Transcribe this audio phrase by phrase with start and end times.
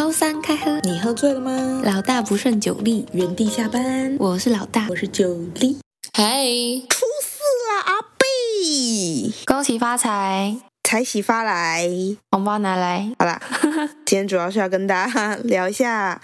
[0.00, 1.82] 周三开喝，你喝醉了吗？
[1.84, 4.16] 老大不胜酒力，原地下班。
[4.18, 5.78] 我是老大，我是酒力。
[6.14, 6.24] 嗨，
[6.88, 9.30] 出事了，阿贝！
[9.44, 11.86] 恭喜发财，财喜发来，
[12.30, 13.12] 红包拿来。
[13.18, 13.38] 好啦，
[14.06, 16.18] 今天主要是要跟大家聊一下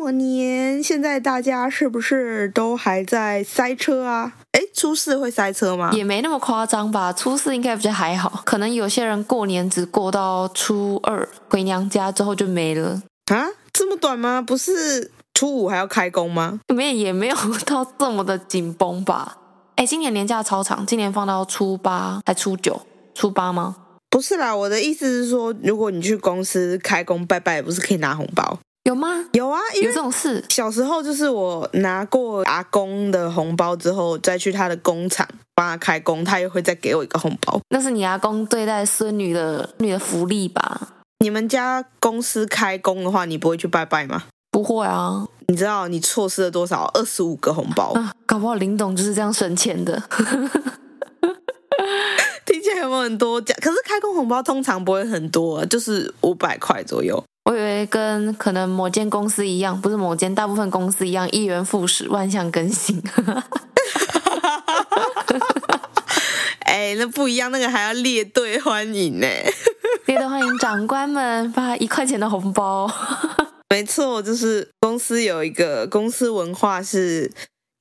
[0.00, 0.82] 过年。
[0.82, 4.32] 现在大家是不是都还在塞车啊？
[4.50, 5.92] 哎，初四会塞车吗？
[5.92, 7.12] 也没那么夸张吧。
[7.12, 13.00] 初四应该比较还好，可能有些人过年只过到初二，回娘家之后就没了。
[13.34, 14.42] 啊，这么短吗？
[14.42, 16.60] 不是初五还要开工吗？
[16.68, 19.36] 没有，也没有到这么的紧绷吧。
[19.76, 22.80] 哎，今年年假超长，今年放到初八还初九？
[23.14, 23.76] 初八吗？
[24.10, 28.58] 不是啦，我的意思是说，如果你去公司开工拜拜，不是可以拿红包？
[28.84, 29.26] 有吗？
[29.32, 30.44] 有啊，有这种事。
[30.48, 37.60] 小时候就是我拿过阿公的红包之后，再去他的工厂帮他开工，他又会再给我一个红包。
[37.68, 40.88] 那是你阿公对待孙女的女的福利吧？
[41.22, 44.24] 你们家公司开工的话，你不会去拜拜吗？
[44.50, 45.26] 不会啊。
[45.48, 46.90] 你知道你错失了多少？
[46.94, 48.12] 二十五个红包啊！
[48.24, 50.02] 搞不好林董就是这样省钱的。
[52.46, 53.38] 听起来有没有很多？
[53.40, 57.22] 可是开工红包通常不会很多，就是五百块左右。
[57.44, 63.02] 我以为跟可能某间公司一样，不是某间，大部分公司一样，一元复始，万象更新。
[66.70, 69.26] 哎，那不一样，那个还要列队欢迎呢。
[70.06, 72.88] 列队欢迎长官们发一块钱的红包，
[73.70, 77.32] 没错，就是公司有一个公司文化是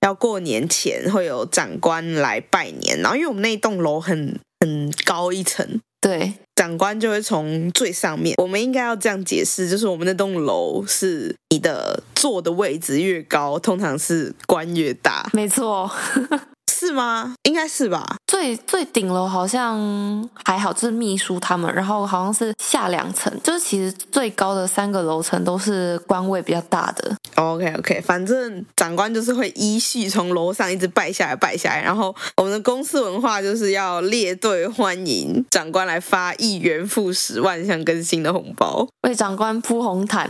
[0.01, 8.35] 要过年前会有长官来拜年，然后因为我们那栋楼很很高一层，对，长官就会从最上面。
[8.37, 15.89] 我们应该要这样解释，就是我们那栋楼是你的坐的位置越高，通常是官越大，没错。
[16.71, 17.33] 是吗？
[17.43, 18.15] 应该是吧。
[18.25, 27.13] 最最顶楼好像还好，就是秘书他们，然后好像是下两层，就是其实最高的三个楼层都是官位比较大的。
[27.39, 31.81] OK OK，反正长官就是会依序从楼上一直拜下来，拜下来。
[31.81, 40.29] 然后我们的公司文化就是要列队欢迎长官来发一元复十、万项更新的红包，为长官铺红毯。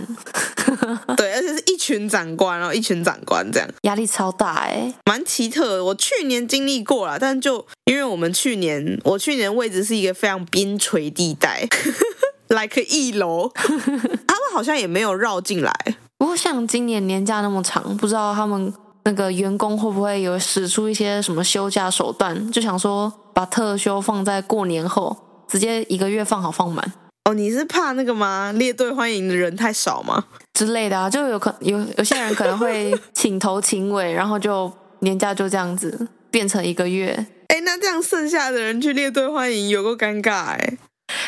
[1.18, 5.86] 对，而且是一群长官，然后一群长官这样，压力超大哎，蛮奇特的。
[5.86, 11.68] 我去年经历过了，但就因为我们去年，我去年位置是一个非常边陲地带，
[12.50, 15.74] like 一楼，他们好像也没有绕进来。
[16.20, 18.72] 不过像今年年假那么长，不知道他们
[19.06, 25.16] 那个员工会不会有使出一些什么休假手段，就想说把特休放在过年后，
[25.48, 26.94] 直接一个月放好放满。
[27.24, 28.52] 哦，你是怕那个吗？
[28.52, 30.26] 列队欢迎的人太少吗？
[30.54, 34.70] 之类的啊，就有可有有些人可能会 请头请尾，然后就
[35.00, 37.28] 年假就这样子变成一个月。
[37.48, 40.78] 哎，那这样剩下的人去列队欢迎，有够尴尬哎！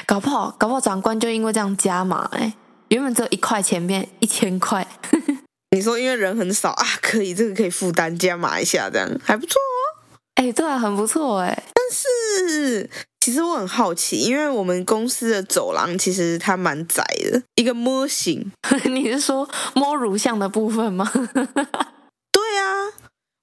[0.06, 2.54] 搞不好搞不好长官就因为这样加码哎，
[2.92, 4.86] 原本只有一块钱变一千块。
[5.72, 10.12] 你说因为人很少啊，可以这个可以负担加码一下，这样还不错哦。
[10.36, 12.90] 哎，对啊，很不错哎，但是。
[13.24, 18.52] 其实我很好奇，因为我们公司的走廊其实它蛮窄的，一个模型。
[18.90, 21.08] 你是说摸乳像的部分吗？
[21.14, 22.90] 对啊，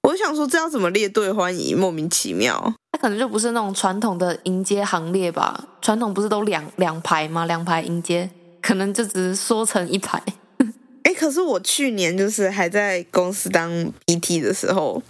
[0.09, 2.73] 我想说这要怎么列队欢迎，莫名其妙。
[2.91, 5.63] 它可能就不是那种传统的迎接行列吧？
[5.81, 7.45] 传统不是都两两排吗？
[7.45, 8.29] 两排迎接，
[8.61, 10.21] 可能就只是缩成一排。
[11.03, 13.71] 哎，可是我去年就是还在公司当
[14.05, 15.01] PT 的时候，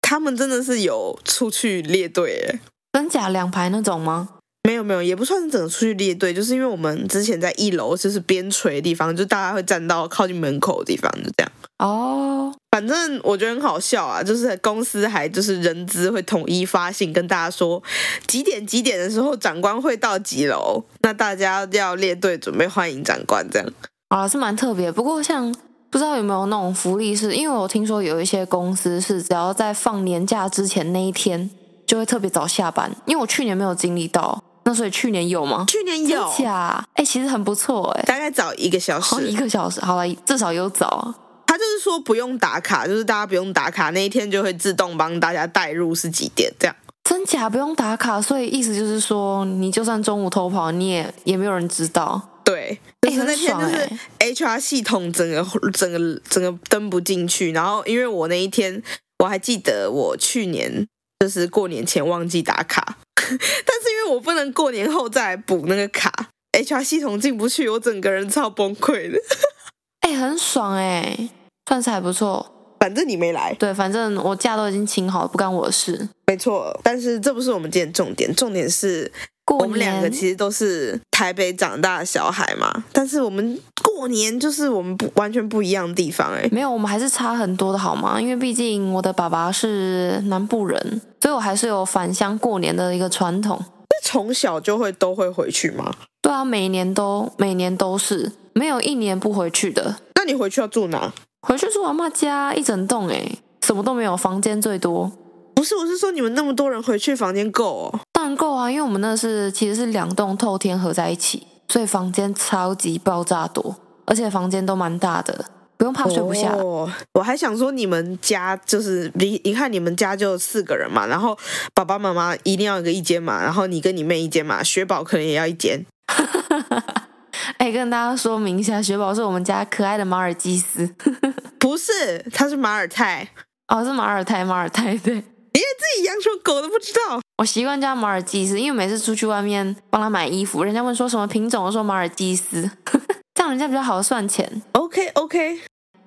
[0.00, 2.60] 他们真的是有出去列队哎。
[2.92, 4.28] 真假两排那种吗？
[4.62, 11.52] 没有没有，也不算是整个出去列队，就是因为我们之前在一楼就是边陲的地方，就大家会站到靠近门口的地方，就这样。
[11.78, 17.80] 哦，反正我觉得很好笑啊，就是公司还就是人资会统一发信跟大家说
[18.26, 23.68] 几点几点的时候长官会到几楼，那大家要列队准备欢迎长官这样。
[24.08, 24.90] 啊，是蛮特别。
[24.90, 25.54] 不过像
[25.88, 31.48] 不知道有没有那种福利是，是因为我听说有一些公司是只要在放年假之前那一天。
[31.86, 35.66] 就会特别早下班，因为我去年没有经历到，那所以去年有吗？
[35.68, 36.82] 去年有，假？
[36.94, 41.14] 哎，其实很不错哎，大概早一个小时，一个小时，好了，至少有早。
[41.54, 46.74] 他就是说不用打卡，就是大家不用打卡，那一天就会自动帮大家带入是几点这样。
[47.04, 52.20] 真假不用打卡，所以意思就是说，你就算中午偷跑，你也也没有人知道。
[52.42, 58.82] 对，就是那天就是 HR 系统整个整个整个登不进去，然后因为我那一天
[59.20, 60.88] 我还记得我去年。
[61.20, 66.12] 就是过年前忘记打卡， 但是因为我不能过年后再来补那个卡
[66.52, 69.18] ，HR 系统进不去，我整个人超崩溃的。
[70.02, 71.30] 哎、欸，很爽哎、欸，
[71.66, 72.50] 算是还不错。
[72.80, 76.06] 反正你没来，对，反正我假都已经请好了，不干我的事。
[76.26, 79.10] 没错，但是这不是我们今天重点，重点是
[79.46, 86.46] 过我们两个其实都是台北长大的小孩嘛，但是我们过年就是我们不完全不一样的地方哎。
[86.52, 88.20] 没有，我们还是差很多的好吗？
[88.20, 93.58] 因为毕竟我的爸爸是南部人，所以我还是有返乡过年的一个传统。
[93.62, 95.94] 那从小就会都会回去吗？
[96.20, 99.96] 对啊，每年都每年都是，没有一年不回去的。
[100.16, 101.14] 那你回去要住哪？
[101.46, 103.22] 回去住阿妈家一整栋哎，
[103.60, 105.12] 什么都没有，房间最多。
[105.54, 108.00] 不是，我是说你们那么多人回去，房间够哦？
[108.12, 113.76] 当然够啊，因为我们那是其实是两栋透天合在一起，所以房间超级爆炸多，
[114.06, 115.44] 而且房间都蛮大的，
[115.76, 116.54] 不用怕睡不下。
[116.54, 121.36] 哦，我还想说你们家就是你，你看你们家就四个人嘛，然后
[121.74, 125.84] 爸爸妈妈一定要一个一间嘛，然后你跟你妹一间嘛，雪宝可能也要一间。
[127.58, 130.94] 哎，跟大家说明一下，雪宝是我们家可爱的马尔济斯，
[131.58, 133.28] 不是，他是马尔泰。
[133.68, 135.14] 哦，是马尔泰，马尔泰，对。
[135.14, 137.20] 连自己养什么狗都不知道。
[137.38, 142.68] 我习惯叫马尔济斯，因为每次出去外面帮他买衣服，人家问说什么品种，我说马尔济斯，
[143.34, 144.62] 这样人家比较好算钱。
[144.72, 145.60] OK OK，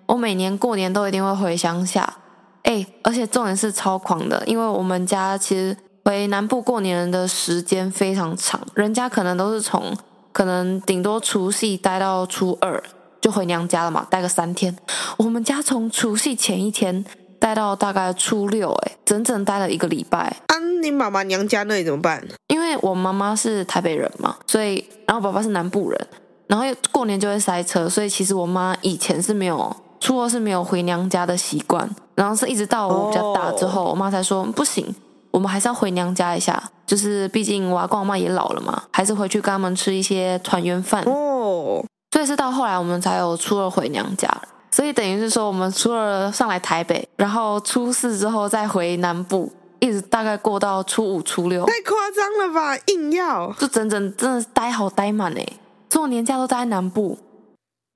[0.07, 2.17] 我每年过年都一定会回乡下，
[2.63, 9.97] 哎，而且重点是超狂的，因为我们家其实回南部过年的时间非常长，人家可能都是从
[10.37, 12.83] 可能顶多除夕待到初二
[13.19, 14.77] 就回娘家了嘛，待个三天。
[15.17, 17.03] 我们家从除夕前一天。
[17.39, 20.35] 待到大概初六，哎，整整待了一个礼拜。
[20.47, 22.27] 啊，你妈妈娘家那里怎么办？
[22.47, 26.07] 因为我妈妈是台北人嘛，所以然后爸爸是南部人，
[26.47, 34.83] 然后过年就会塞车，所以其实我妈以前是没有初二是没有回娘家的习惯，然后是一直到我比较大之后，哦、我妈才说不行，
[35.31, 41.03] 我们还是要回娘家一下，就是毕竟我阿公阿妈也老了嘛，还是回去跟他们吃一些团圆饭。
[41.03, 44.29] 哦，所以是到后来我们才有初二回娘家。
[44.69, 51.65] 所以等于是说，我们初二上来台北，然后初四之后再回南部，一直大概过到初五、初六。
[51.65, 52.77] 太夸张了吧！
[52.87, 55.45] 硬要就整整真的是待好待满哎，
[55.89, 57.17] 所有年假都待在南部。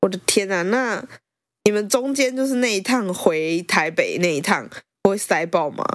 [0.02, 0.64] 我的天啊！
[0.64, 1.04] 那
[1.66, 4.68] 你们中间就是那一趟回台北那一趟，
[5.04, 5.86] 会塞爆吗？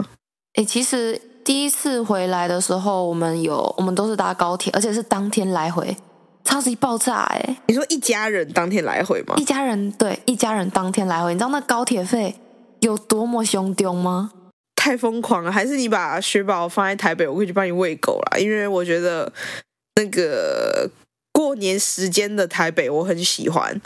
[0.56, 5.96] 哎，其实第一次回来的时候，我们有我们都是搭高铁，而且是当天来回。
[6.44, 7.56] 超级爆炸哎、欸！
[7.66, 9.34] 你说一家人当天来回吗？
[9.36, 12.36] 一家人对，一家人当天来回，你知道那高铁费
[12.78, 14.30] 有多么凶丢吗？
[14.76, 15.50] 太疯狂了！
[15.50, 18.38] 还是你把雪宝放在台北，我可以去帮你喂狗啦。
[18.38, 19.32] 因为我觉得
[19.96, 20.88] 那个
[21.32, 23.80] 过年时间的台北我很喜欢。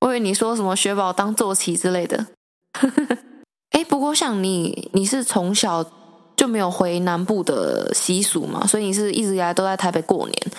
[0.00, 2.28] 我以为你说什么雪宝当坐骑之类的。
[3.72, 5.84] 哎，不过像你，你是从小
[6.36, 10.52] 就没有回南部的习俗嘛，所以你是一直以来都在台北过年。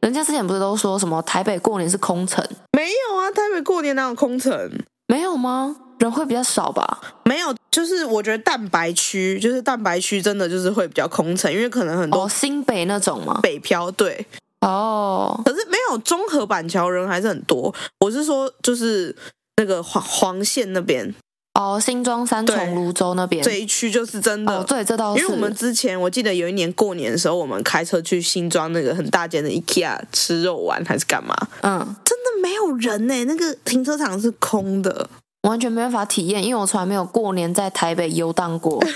[0.00, 2.44] 人家之前不是都说什么台北过年是空城？
[2.72, 4.70] 没有啊，台北过年哪有空城？
[5.06, 5.76] 没有吗？
[5.98, 7.00] 人会比较少吧？
[7.24, 14.26] 没有，就是我觉得蛋白区，就是蛋白区真的就是会比较空城，因为可能很多、哦、新北那种嘛，北漂对
[14.62, 15.40] 哦。
[15.44, 17.72] 可是没有中和板桥人还是很多。
[18.00, 19.14] 我是说，就是
[19.58, 21.14] 那个黄黄线那边。
[21.54, 25.20] 哦，新庄三重泸州那边这一区就是真的，哦、对，这倒是。
[25.22, 31.36] 因为我们之前我记得有一年过年的时候，我们开车去新庄那个很大间的 IKEA 吃肉丸还是干嘛？
[31.60, 35.10] 嗯，真的没有人呢，那个停车场是空的，
[35.42, 38.82] 完全没办法体验，因为我从来没有过年在台北游荡过。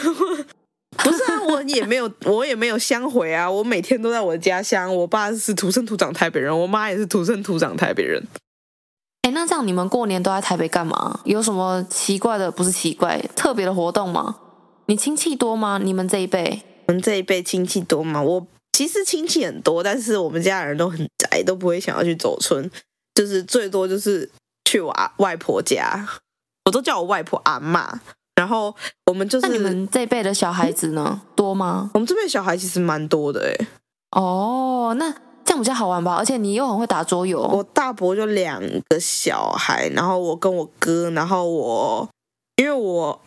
[0.96, 4.94] 不是啊，我也没有， 我也没有乡回啊，我每天都在我的家乡。
[4.96, 8.22] 我爸是土生土长台北人，我妈也是土生土长台北人。
[9.26, 11.18] 哎，那这样你们过年都在台北干嘛？
[11.24, 12.48] 有什么奇怪的？
[12.48, 14.36] 不是奇怪，特别的活动吗？
[14.86, 15.80] 你亲戚多吗？
[15.82, 16.62] 你们这一辈？
[16.86, 18.22] 我们这一辈亲戚多吗？
[18.22, 22.70] 我其实亲戚很多，但是我们家人都很宅，都不会想要去走村，
[23.16, 24.30] 就是最多就是
[24.64, 26.06] 去我外婆家，
[26.66, 28.00] 我都叫我外婆阿妈。
[28.36, 28.72] 然后
[29.06, 31.20] 我们就是，那你们这一辈的小孩子呢？
[31.34, 31.90] 多吗？
[31.94, 33.66] 我们这边小孩其实蛮多的，哎。
[34.12, 35.12] 哦，那。
[35.46, 37.40] 这样比较好玩吧，而且你又很会打桌游。
[37.40, 42.08] 我大伯就两个小孩，然后我跟我哥，然后我
[42.56, 43.22] 因为我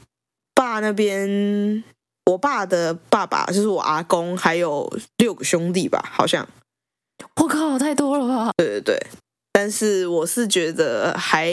[0.53, 1.81] 爸那边，
[2.25, 6.45] 我爸的爸爸就是我阿公，还有六个兄弟吧，好像。
[7.37, 8.51] 我靠，太多了吧？
[8.57, 9.07] 对对对，
[9.53, 11.49] 但是我是觉得还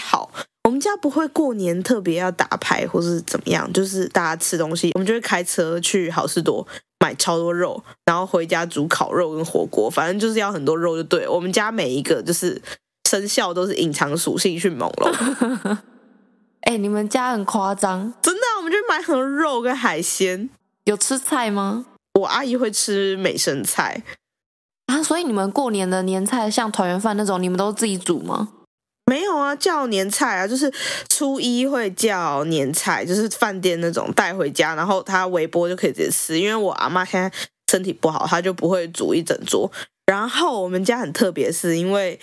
[0.00, 0.30] 好。
[0.64, 6.66] 我们家不会过年特别要打牌或是怎么样，就是大家吃东西，我们就会开车去好事多。
[7.02, 11.26] 买超多肉，然后回家煮烤肉跟火锅，反正就是要很多肉就对。
[11.26, 12.60] 我们家每一个就是
[13.08, 15.10] 生肖都是隐藏属性迅猛龙。
[16.60, 20.50] 哎、欸，你们家很夸张，真的、啊，我们就买很多肉跟海鲜。
[20.84, 21.86] 有吃菜吗？
[22.20, 24.02] 我阿姨会吃美生菜
[24.84, 28.50] 啊，所以你们过年的年菜像团圆饭那种，你们都自己煮吗？
[29.10, 30.72] 没有啊，叫年菜啊，就是
[31.08, 36.38] 初一会叫年菜，就是饭店那种带回家，然后他微波就可以直接吃。
[36.38, 37.28] 因为我阿妈现在
[37.72, 39.68] 身体不好，她就不会煮一整桌。
[40.06, 42.20] 然后我们家很特别，是因为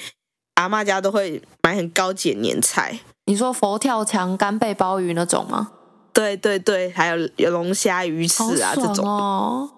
[0.55, 2.97] 阿妈家都会买很高级的年菜。
[3.25, 5.71] 你说佛跳墙、干贝鲍鱼那种吗？
[6.13, 9.69] 对对对，还有有龙虾、鱼翅啊、哦、这种。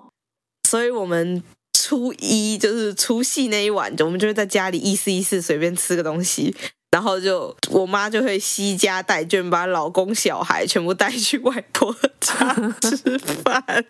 [0.69, 6.55] 所以我们初一就是除夕那一晚，我们就会在家里意思意思随便吃个东西。
[6.91, 13.85] 然后就我妈就会携家带眷，把老公小孩全部带去外婆家 吃饭。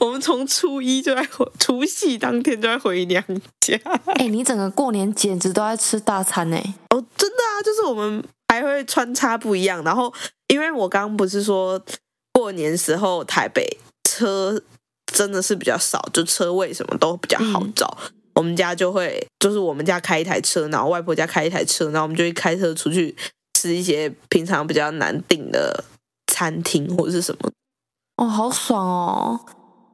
[0.00, 3.22] 我们从初一就在回，除夕当天就在回娘
[3.60, 3.78] 家。
[4.06, 6.56] 哎、欸，你整个过年简直都在吃大餐呢！
[6.90, 9.82] 哦，真的啊，就是我们还会穿插不一样。
[9.84, 10.12] 然后，
[10.48, 11.80] 因为我刚刚不是说
[12.32, 14.60] 过年时候台北车
[15.06, 17.96] 真的是比较少，就车位什么都比较好找。
[18.02, 23.16] 嗯我们家就会，就是我们家开一台车，然后外婆家开一台车，然后我们就会开车出去
[23.54, 25.82] 吃一些平常比较难订的
[26.26, 27.50] 餐厅或者是什么。
[28.18, 29.40] 哦，好爽哦！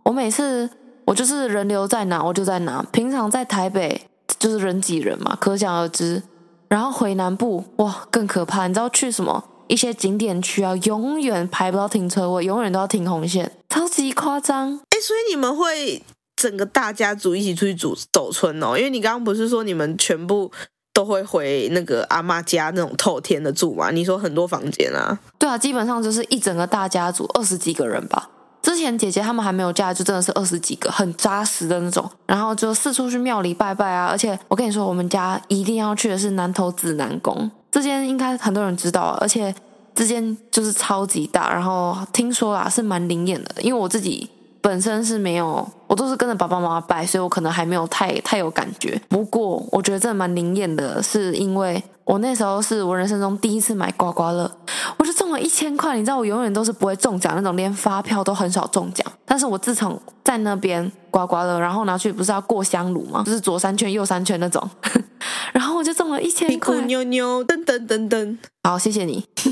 [0.05, 0.69] 我每次
[1.05, 4.03] 我就是人流在哪我就在哪，平常在台北
[4.41, 6.25] 就是人挤人嘛，可想而知。
[6.69, 8.67] 然后回南部哇，更可怕！
[8.67, 14.81] 你知道去什么一些景点区啊，永远排不到停车位，永远都要停红线，超级夸张。
[14.91, 16.03] 哎，所以你们会？
[16.43, 20.51] 整个大家族一起出去走走村哦，因为你刚刚不是说你们全部
[20.93, 23.93] 都会回那个阿妈家那种透天的住吗？
[23.93, 25.17] 你说很多房间啊？
[25.39, 28.29] 对啊，基本上就是一整个大家族二十几个人吧。
[28.61, 32.11] 之前姐姐他们还没有嫁，就真的是二十几个，很扎实的那种。
[32.27, 34.07] 然后就四处去庙里拜拜啊。
[34.07, 39.17] 而且我跟你说，我们家一定要去的是南投紫南宫，这间应该很多人知道。
[39.21, 39.55] 而且
[39.95, 44.29] 这间就是超级大，然后听说啊是蛮灵验的，因为我自己。
[44.63, 48.99] 本身是没有，我都是跟着爸爸妈妈拜，所以我可能还没有太太有感觉。
[49.09, 54.51] 不过我觉得这蛮灵验的，是因为我那时候是我人生中第一次买刮刮乐，
[54.99, 55.97] 我就中了一千块。
[55.97, 59.07] 你知道我永远都是不会中奖那种，连发票都很少中奖。
[59.25, 63.23] 但是我自从在那边刮刮乐，然后拿去不是要过香炉吗？
[63.25, 64.69] 就是左三圈右三圈那种，
[65.55, 66.75] 然后我就中了一千块。
[66.83, 69.25] 妞妞噔噔噔噔，好，谢谢你。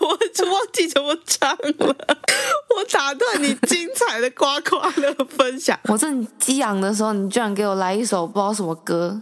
[0.00, 1.96] 我就忘记怎么唱了，
[2.74, 5.78] 我打断你精彩的刮刮乐分享。
[5.88, 9.20] 我正激昂的时候，你居然给我来一首不知道什么歌。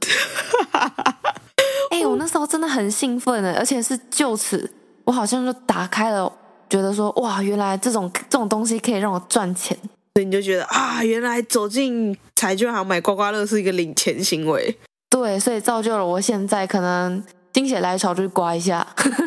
[1.95, 4.69] 哎、欸，我那时候真的很兴奋的，而且是就此，
[5.05, 6.31] 我好像就打开了，
[6.69, 9.79] 觉得说哇，原来这种这种东西可以让我赚钱，
[10.15, 14.77] 所以你就觉得啊，原来走进彩券行买刮刮乐是一个领钱行为。
[15.09, 17.23] 对，所以造就了我现在可能
[17.55, 18.85] 心血来潮就去刮一下。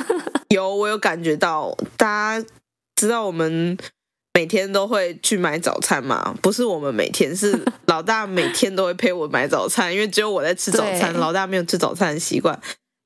[0.53, 2.45] 有，我有感觉到，大家
[2.95, 3.77] 知道我们
[4.37, 6.31] 每天都会去买早餐嘛？
[6.43, 12.55] 不是我们每天，是 老大每天都会陪我买早餐，因为只有我在吃早餐，老大没有吃早餐的习惯。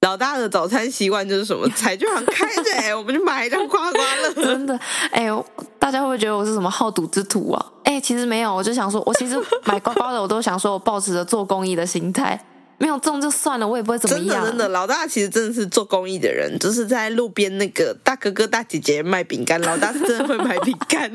[0.02, 1.66] 老大的早餐习惯就是什么？
[1.70, 4.34] 彩券行开着，哎，我们就买一张刮刮乐。
[4.44, 4.78] 真的，
[5.12, 5.46] 哎呦，
[5.80, 7.66] 大家会不会觉得我是什么好赌之徒啊？
[7.86, 12.38] 哎，其实没有，我就想说，我其实买刮刮乐，我都想说我抱持着做公益的心态。
[12.82, 14.28] 没有中就算了，我也不会怎么样。
[14.28, 21.12] 真的真的，老大其实真的是做公益的人，就是在路边那个大哥哥大姐姐卖饼干，老大是真的会买饼干。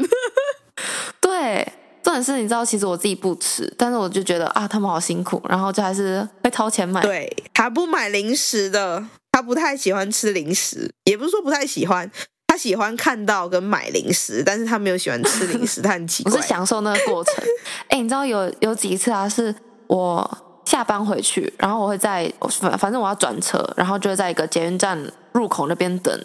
[1.21, 1.67] 对，
[2.05, 7.03] 重点是你知道，其实我自己不吃，但是我就觉得啊，他们好辛苦，然后就还是会掏钱买。
[7.03, 12.09] 对，他不买零食的，他不太喜欢吃零食，也不是说不太喜欢，
[12.47, 16.31] 他喜欢看到跟买零食，但是他没有喜欢吃零食，他很奇怪。
[16.37, 17.35] 我是享受那个过程。
[17.89, 19.53] 哎，你知道有有几次啊，是
[19.89, 20.46] 我。
[20.67, 22.31] 下班回去，然后我会在
[22.61, 25.01] 反反正我要转车，然后就会在一个捷运站
[25.33, 26.21] 入口那边等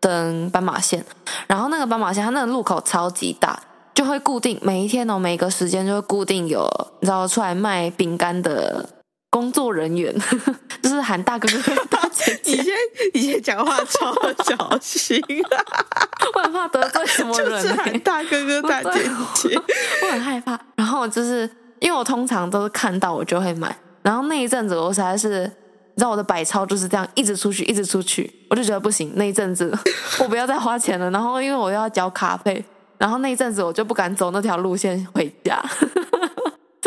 [0.00, 1.04] 等斑马线。
[1.46, 3.62] 然后那个斑马线它那个路口超级大，
[3.94, 6.66] 就会固定每一天哦，每一个时间就会固定有
[7.00, 8.88] 你知道出来卖饼干的
[9.28, 10.14] 工作人员，
[10.82, 12.52] 就是喊大哥哥大姐姐。
[12.52, 12.74] 以前
[13.12, 15.60] 以前讲话超小心啊，
[16.34, 19.02] 我很怕得罪什么人，就是喊大哥哥大姐
[19.34, 19.60] 姐，
[20.06, 20.58] 我很害怕。
[20.76, 21.48] 然后就是。
[21.84, 29.12] 因为我通常都是看到我就会买，然后那一阵子我实在是，你知道我的百超就是这样一直出去，一直出去，我就觉得不行。
[29.16, 29.70] 那一阵子
[30.18, 32.64] 我不要再花钱了，然后因为我要交卡费，
[32.96, 35.62] 然后那一阵子我就不敢走那条路线回家，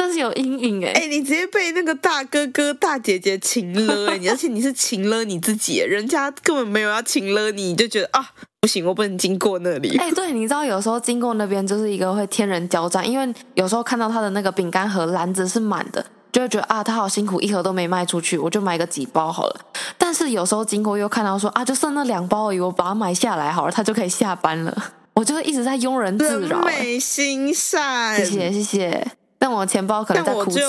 [0.08, 0.92] 真是有阴影哎！
[0.94, 8.30] 哎、欸，你直接被那个大哥哥大姐姐情了哎， 而且你是情了你自己，人家根本没有要情了你，你就觉得啊。
[8.62, 9.98] 不行，我不能经过那里。
[9.98, 19.60] 哎、欸，对，你知道有时候经过那边就是一个会天人交战，因为有时候看到他的那个饼干盒篮子是满的，就会觉得啊，他好辛苦，一盒都没卖出去，我就买个几包好了。
[19.98, 24.94] 但是有时候经过又看到说啊，就剩那两包而已，我把它买下来好了，他就可以下班了。
[25.14, 29.08] 我就是一直在庸人自扰，美心善，谢谢谢谢。
[29.40, 30.60] 但我钱包可能在哭泣。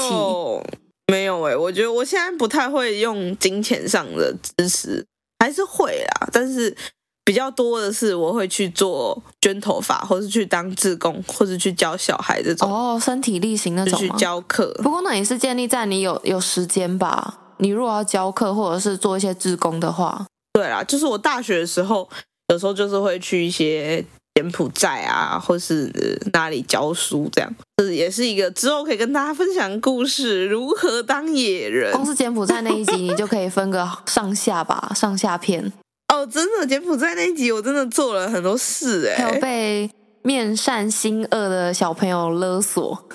[1.07, 5.07] 没有哎、欸，我觉得我现在不太会用金钱上的支持，
[5.39, 6.77] 还是会啦，但是。
[7.25, 12.73] 比较多的是我会去做捐头发，或是去当志工，或是去教小孩这种。
[12.73, 14.73] 哦，身体力行那种去教课。
[14.83, 17.39] 不过那也是建立在你有有时间吧。
[17.59, 22.09] 你如果要教课或者是做一些志工的话，对啦，就是我大学的时候，
[22.49, 24.03] 有时候就是会去一些。
[24.38, 25.90] 柬埔寨啊，或是
[26.33, 30.47] 哪里教书，这样，这也是一个之后可以跟大家分享故事。
[30.47, 31.90] 如何当野人？
[31.90, 35.73] 光是柬埔寨那一集，你就可以分个上下吧，上下片。
[36.14, 39.90] 哦，真的，柬埔寨那一集我真的做了很多事哎，还有被
[40.23, 43.09] 面善心恶的小朋友勒索。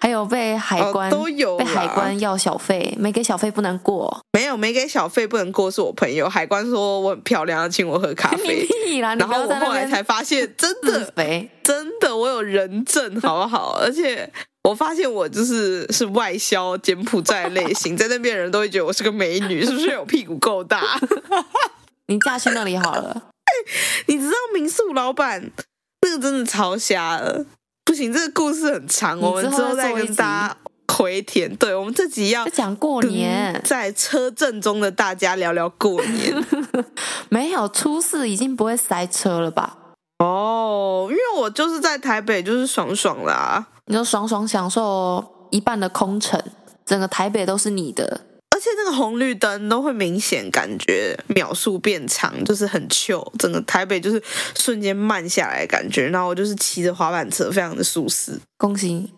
[0.00, 4.20] 还有被海关、哦、都有被海关要小费，没给小费不能过。
[4.32, 6.28] 没有，没给小费不能过，是我朋友。
[6.28, 8.66] 海关说我很漂亮，要请我喝咖啡。
[9.00, 11.12] 然后我后来才发现，真的，
[11.62, 13.78] 真的，我有人证，好不好？
[13.80, 14.30] 而且
[14.62, 20.82] 我发现我就是是外销柬埔寨类型，在那边人都会觉得我是个美女，是不是有屁股够大？
[22.06, 23.22] 你嫁去那里好了。
[24.06, 25.50] 你知道民宿老板
[26.02, 27.44] 那个真的超瞎了。
[27.86, 30.56] 不行，这个故事很长，我们之后再跟大家
[30.92, 31.54] 回填。
[31.54, 36.44] 对，我们这集要讲过年，在车阵中的大家聊聊过年。
[37.30, 39.78] 没有初四已经不会塞车了吧？
[40.18, 46.42] 哦，因为我就是在台北，就是爽爽啦，你就爽爽享受一半的空城，
[46.84, 48.22] 整个台北都是你的。
[48.56, 54.22] 而且那个红绿灯都会明显感觉秒数变长，就是很 chill，整个台北就是
[54.58, 56.08] 瞬间慢下来的感觉。
[56.08, 58.40] 然后我就是骑着滑板车，非常的舒适。
[58.56, 59.12] 恭喜你！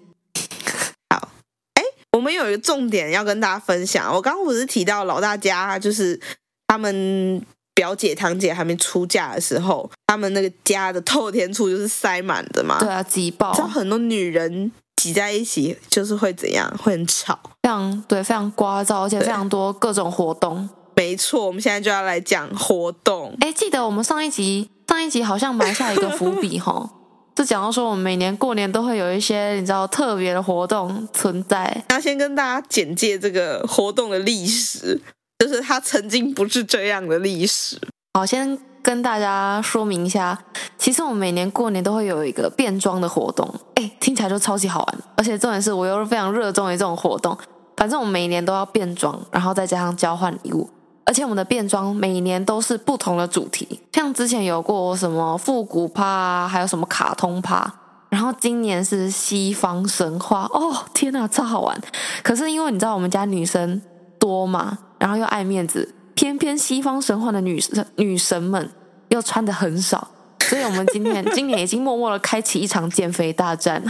[1.14, 1.30] 好，
[1.74, 1.82] 哎，
[2.14, 4.12] 我们有一个重点要跟大家分享。
[4.12, 6.20] 我刚刚不是提到老大家，就是
[6.66, 7.40] 他们
[7.76, 12.80] 表姐堂姐还没出嫁的时候，他们那个家的透天厝就是塞满的嘛？
[12.80, 14.72] 对啊，挤爆，知道很多女人。
[14.98, 16.68] 挤在一起就是会怎样？
[16.82, 20.68] 会很吵，非常对，非常聒噪，而且非常多各种活动。
[20.96, 23.36] 没错，我们现在就要来讲活动。
[23.40, 26.90] 哎，记得我们上一集上一集好像埋下一个伏笔 哈，
[27.36, 31.84] 就讲到说我们每年过年都会有一些你知道特别的活动存在。
[31.88, 35.00] 那先跟大家简介这个活动的历史，
[35.38, 37.80] 就是它曾经不是这样的历史。
[38.14, 38.58] 好，先。
[38.82, 40.38] 跟大家说明一下，
[40.76, 47.36] 其实我们每年过年都会有一个变装的活动，哎，听起来就超级好玩，而且重点是我又是非常热衷于这种活动。
[47.76, 50.68] 反正我们每年都要变装，然后再加上交换礼物，
[51.04, 57.72] 而且我们的变装每年都是不同的主题，像之前有过什么复古趴，啊还有什么卡通趴，
[58.08, 61.80] 然后今年是西方神话，哦，天哪，超好玩！
[62.24, 63.80] 可是因为你知道我们家女生
[64.18, 68.68] 多嘛，然后又爱面子，偏偏西方神话的女神女神们。
[69.10, 70.06] 又穿的很少，
[70.40, 73.82] 所以我们今天 今年已经默默的开启一场减肥大战。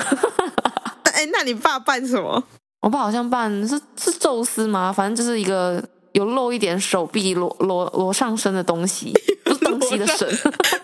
[1.13, 2.45] 哎，那你爸扮什么？
[2.83, 4.93] 我爸好像扮是是宙斯吗？
[4.93, 9.13] 反正就是一个有露一点手臂、裸裸裸上身的东西，
[9.45, 10.29] 不是东西的神，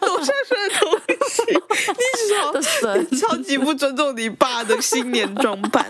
[0.01, 0.91] 裸上身的东
[1.29, 1.43] 西。
[1.95, 5.89] 你说的神，超级不尊重你爸的新年装扮。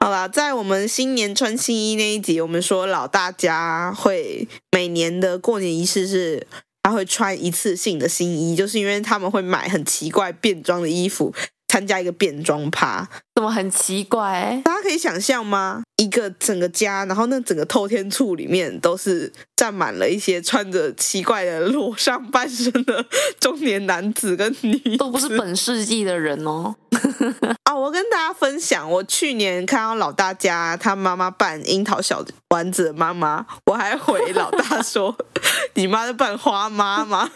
[0.00, 6.46] 好啦，在我们新年穿新衣那一集，我们说老大家会每年的过年仪式是。
[6.80, 11.34] 他会穿一次性的新衣，就是因为他们会买很奇怪变装的衣服，
[11.66, 13.06] 参加一个变装趴。
[13.38, 14.60] 怎么很奇怪？
[14.64, 15.84] 大家可以想象吗？
[15.94, 23.06] 一个整个家，然后那整个透天处里面都是站满了一些穿着奇怪的裸上半身的
[23.38, 26.74] 中年男子跟女子，都不是本世纪的人哦。
[27.62, 35.16] 啊，我跟大家分享，我去年看到老大家他妈妈扮樱桃小丸子的妈妈，我还回老大说
[35.74, 37.30] ：“你妈在扮花妈吗？”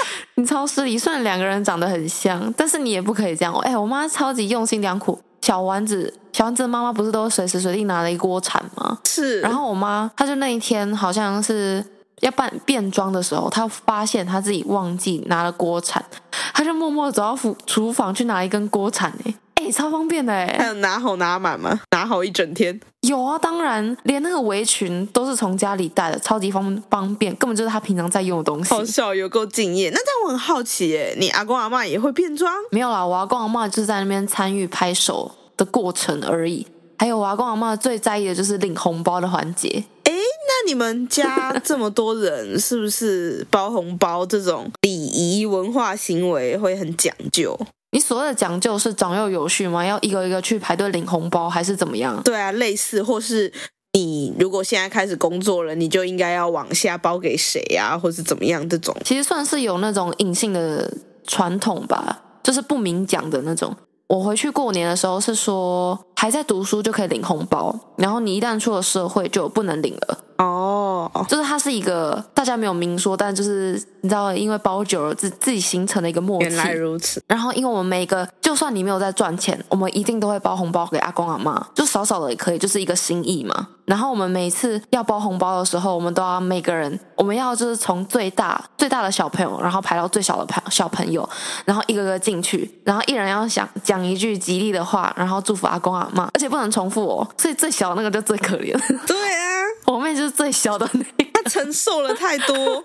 [0.36, 3.54] 你超失礼，虽然两个人长得很像，但是你也不可以这样。
[3.60, 5.18] 哎，我妈超级用心良苦。
[5.40, 8.98] 小丸子，小丸子的妈妈不是都随时随地拿了一锅铲吗？
[9.04, 9.40] 是。
[9.40, 11.84] 然后我妈，她就那一天好像是
[12.20, 16.04] 要扮变装的时候，她发现她自己忘记拿了锅铲，
[16.52, 19.12] 她就默默走到厨厨房去拿一根锅铲。
[19.24, 19.34] 哎
[19.68, 20.56] 哎，超方便的哎！
[20.58, 21.78] 还有拿好拿满吗？
[21.90, 22.80] 拿好一整天？
[23.02, 28.70] 有啊，当然，连那个围裙都是从家里带的，超级方方便，根本就是他平常在用的东西。
[28.70, 29.90] 好笑，有够敬业。
[29.90, 32.50] 那这样我很好奇耶，你阿公阿妈也会变装？
[32.70, 36.66] 没有啦，我阿公阿妈就是在那边参与拍手的过程而已。
[36.98, 39.84] 还有我阿公阿妈最在意的就是领红包的环节。
[40.04, 47.58] 哎，那你们家 这么多人，是不是包红包这种礼仪文化行为会很讲究？
[47.98, 49.84] 你所谓的讲究是长幼有序吗？
[49.84, 52.22] 要一个一个去排队领红包，还是怎么样？
[52.22, 53.52] 对啊，类似，或是
[53.94, 58.66] 你如果现在开始工作了，你就应该要往下包给谁呀、啊，或是怎么样？
[58.68, 60.88] 这种其实算是有那种隐性的
[61.26, 63.74] 传统吧，就是不明讲的那种。
[64.06, 70.18] 我回去过年的时候是说，还在读书就可以领红包，然后你一旦出了社会就不能领了。
[70.38, 76.46] 哦，就是它是一个大家没有明说，但就是你知道，因为包久了自自己形成的一个默契。
[76.46, 77.22] 原来如此。
[77.28, 83.68] 然后，因为我们每个，就算你没有在赚钱，我们一定都会包红包给阿公阿妈，就少少的也可以，就是一个心意嘛。
[83.84, 91.28] 然后我们每次要包红包的时候，我们都要每个人，我们要就是从最大最大的小朋友，然后排到最小的朋小朋友，
[91.64, 98.72] 然后一个个进去，然后一人要想讲一句吉利的话，然后祝福阿公阿妈，而且不能重复哦，所以最小的那个就最可怜。
[99.06, 102.82] 对啊， 我妹就是最小的那个，她承受了太多。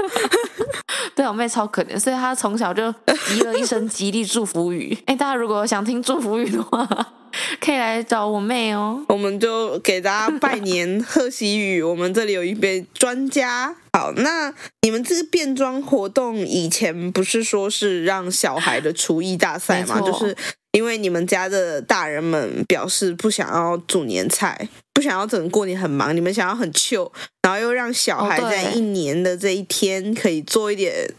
[1.16, 2.92] 对，我妹超可怜，所以她从小就
[3.28, 4.98] 集了一身吉利祝福语。
[5.06, 6.88] 哎，大家如果想听祝福语的话，
[7.60, 9.04] 可以来找我妹哦。
[9.10, 11.82] 我们就给大家拜年贺喜语。
[11.82, 13.76] 我们这里有一位专家。
[13.96, 20.02] 好，那你们这个变装活动以前不是说是让小孩的厨艺大赛吗？
[20.02, 20.36] 就是
[20.74, 27.10] 因为你们家的大人们表示不想要煮年菜，不想要整个过年很忙，你们想要很 chill，
[27.42, 31.14] 然后又让小孩在一年的这一天可以做一点。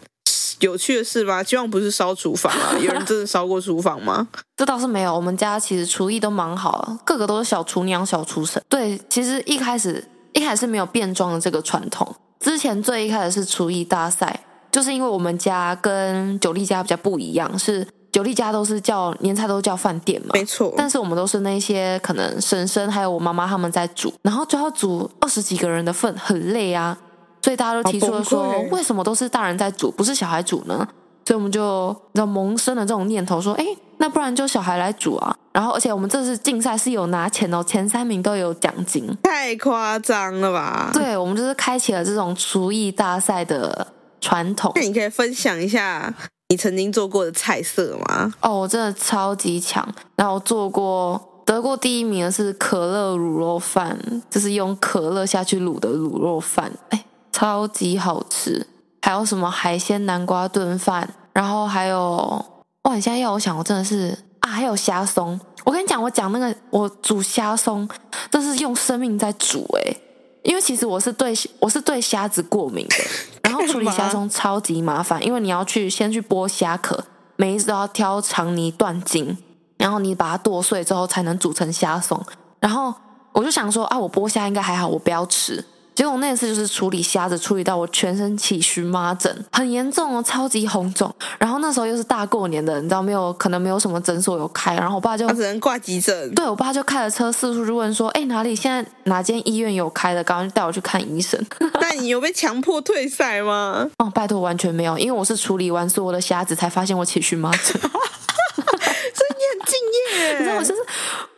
[0.60, 1.42] 有趣的事吗？
[1.42, 2.78] 希望不是烧厨房啊！
[2.80, 4.28] 有人真的烧过厨房吗？
[4.56, 5.14] 这倒是没有。
[5.14, 8.62] 我们家其实厨艺都蛮好，个个都是小厨娘、小厨神。
[8.68, 12.14] 对，其实一开始一开始没有变装的这个传统。
[12.40, 20.72] 之前最一开始是厨艺大赛，就是因为我们家跟九力家比较不一样，是九力家都是叫年菜都叫饭店嘛，没错。
[20.76, 26.96] 但是我们都是那些可能婶婶还有我妈妈他们在煮，然后就要煮二十几个人的份，很累啊。
[27.42, 30.86] 所以大家都提出了说，为什么都是大人在煮，不是小孩煮呢？
[31.26, 33.66] 所以我们就然后萌生了这种念头，说，哎，
[33.98, 35.36] 那不然就小孩来煮啊。
[35.52, 40.90] 然后，而且我们这次竞赛是有拿钱哦，前三名都有奖金，太夸张了吧？
[40.94, 43.88] 对，我们就是开启了这种厨艺大赛的
[44.20, 44.70] 传统。
[44.76, 46.14] 那你可以分享一下
[46.54, 48.32] 你曾经做过的菜色吗？
[48.40, 53.98] 哦，我真的超级强，然后做过得过第一名的是可乐卤肉饭，
[54.30, 57.04] 就是用可乐下去卤的卤肉饭，哎。
[57.32, 58.64] 超级好吃，
[59.02, 62.44] 还有什么海鲜南瓜炖饭，然后还有
[62.84, 62.94] 哇！
[62.94, 65.38] 你现在要我想，我真的是啊，还有虾松。
[65.64, 67.88] 我跟你讲，我讲那个我煮虾松，
[68.30, 69.96] 这是用生命在煮诶，
[70.44, 72.96] 因为其实我是对我是对虾子过敏的，
[73.42, 77.04] 然 后处理 虾松超级麻烦，因为你要去先去剥虾壳，
[77.36, 79.36] 每一次都要挑长泥断筋，
[79.76, 82.20] 然后你把它剁碎之后才能煮成虾松。
[82.60, 82.94] 然后
[83.32, 85.64] 我就想说啊，我剥虾应该还好，我不要吃。
[85.94, 91.14] 结果那次就是处理虾子，处理到我全身起荨麻疹，很严重哦，超级红肿。
[91.38, 93.32] 然后那时候又是大过年的，你知道没有？
[93.34, 94.74] 可能没有什么诊所有开。
[94.74, 96.34] 然后我爸就只能挂急诊。
[96.34, 100.24] 对，我爸就开了车四处去问说：“哎，哪里现在哪间医院有开的？
[100.24, 101.40] 赶快带我去看医生。”
[101.80, 103.88] 那你有被强迫退赛吗？
[103.98, 107.80] 哦，拜托，完全没有，因为我是处理完所有的虾子才发现我起荨麻疹。
[107.80, 110.80] 所以你很敬业， 你知道我就是。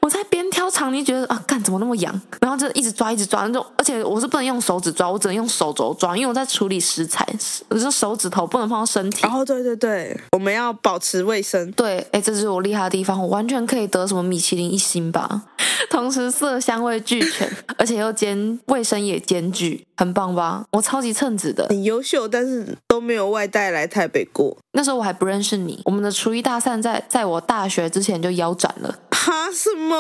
[0.07, 2.23] 我在边挑长你，觉得啊，干怎么那么痒？
[2.41, 7.27] 然后就一直抓，一直抓那种，而且我是不能用手指抓，我只能用手肘抓，因为我在处理食材，
[7.71, 9.27] 我是手指头不能碰到身体。
[9.27, 11.73] 哦，对对对，我们要保持卫生。
[11.73, 15.43] 对，哎，这是我厉害的地方，我完全可以得什么米其林一星吧。
[15.91, 20.65] 同时色香味俱全， 而且又兼卫生也兼具，很棒吧？
[20.71, 24.57] 我超级称职的，很优秀，但是都没有外带来台北过。
[24.73, 28.95] 那时候我还不认识你，我们的厨艺大赛在在我大学之前就腰斩了。
[29.11, 29.51] 哈？
[29.53, 29.96] 什么？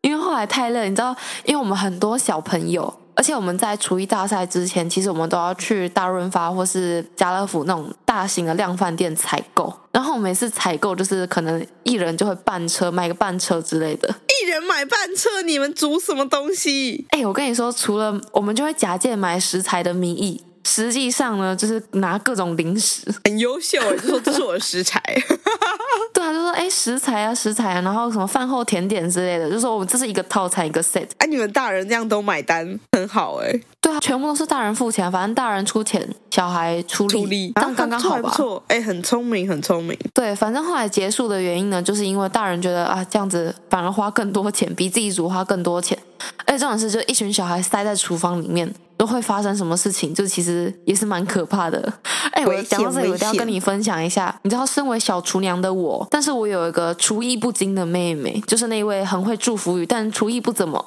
[0.00, 9.72] 因为后来太累，你知道，因为我们很多小朋友，而且我们在厨艺大赛之前，其实我们都要去大润发或是家乐福那种大型的量贩店采购。
[9.92, 17.06] 然后每次采购就是可能一人就会半车买个半车之类的，一人买半车，你们煮什么东西？
[17.10, 20.42] 哎，我跟你说，除了我们就会假借买食材的名义。
[20.64, 25.00] 实际上呢，就是拿各种零食， 很优秀，就说这是我的食材。
[26.12, 31.06] 对啊，就说哎，食材啊，食材啊，然后什么饭后甜点之类的，就说我们这是一个套餐，一个 set。
[31.18, 33.52] 哎，你们大人这样都买单，很好哎。
[33.80, 38.22] 对啊，全部都是大人付钱，反正大人出钱，小孩出力，出力这样刚刚好吧？
[38.22, 39.98] 不错，哎，很聪明，很聪明。
[40.14, 45.98] 对，反正后来结束的原因呢，就是因为大人觉得啊，这样子反而花更多钱，比自己煮花更多钱。
[46.44, 48.72] 哎，这种事就一群小孩塞在厨房里面。
[49.02, 50.14] 都会发生什么事情？
[50.14, 51.92] 就其实也是蛮可怕的。
[52.30, 54.32] 哎，我讲到这里，我一定要跟你分享一下。
[54.44, 60.80] 你知道，身为小厨娘的我，但是我有一个厨艺不精的妹妹，就是那位很会祝福语，但厨艺不怎么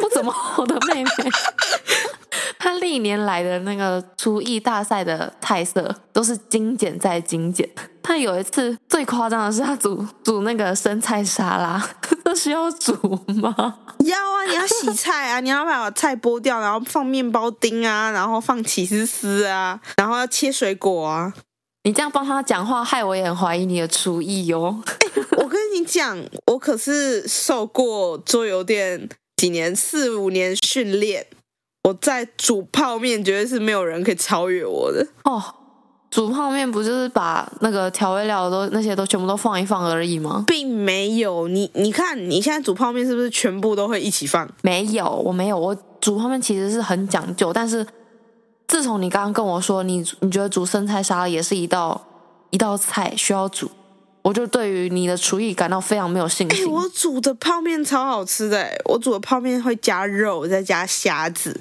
[0.00, 1.10] 不怎么好的妹妹。
[2.62, 7.68] 她历年来的那个厨艺大赛的菜色都是精简再精简。
[8.00, 11.84] 他有一次最夸张的是，他煮煮那个生菜沙拉，
[12.24, 12.92] 这需要煮
[13.42, 13.52] 吗？
[14.04, 21.34] 要啊，你要洗菜啊，你要把菜剥掉，然后放面包丁啊，然后放起司丝啊，然后要切水果啊。
[21.82, 24.80] 你这样帮他讲话，害我也很怀疑你的厨艺哦。
[24.86, 31.26] 欸，我跟你讲，我可是受过桌游店几年四五年训练，
[31.84, 35.42] 我在煮泡面，绝对是没有人可以超越我的哦。
[36.10, 40.44] 煮泡面不就是把那个调味料都那些都全部都放一放而已吗？
[40.46, 44.46] 并没有，你你看你现在煮泡面是不是全部都会一起放？
[44.60, 47.86] 没有，我没有，我煮泡面其实是很讲究，但是
[48.68, 51.98] 自从你刚刚跟我说你你觉得煮生菜沙拉也是一道
[52.50, 53.70] 一道菜需要煮，
[54.20, 56.66] 我就对于你的厨艺感到非常没有信心。
[56.66, 61.58] 欸，我煮的泡面超好吃的，我煮的泡面会加肉，再加虾子，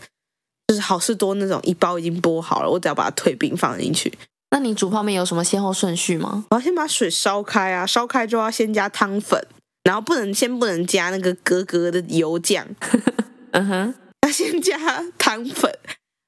[0.71, 4.09] 就是好事多那种一包已经剥好了，我只要把它退冰放进去。
[4.51, 6.45] 那你煮泡面有什么先后顺序吗？
[6.49, 9.45] 我要先把水烧开啊，烧开就要先加汤粉，
[9.83, 12.65] 然后不能先不能加那个格格的油酱，
[13.51, 13.93] 嗯哼，
[14.25, 14.77] 要先加
[15.17, 15.69] 汤粉，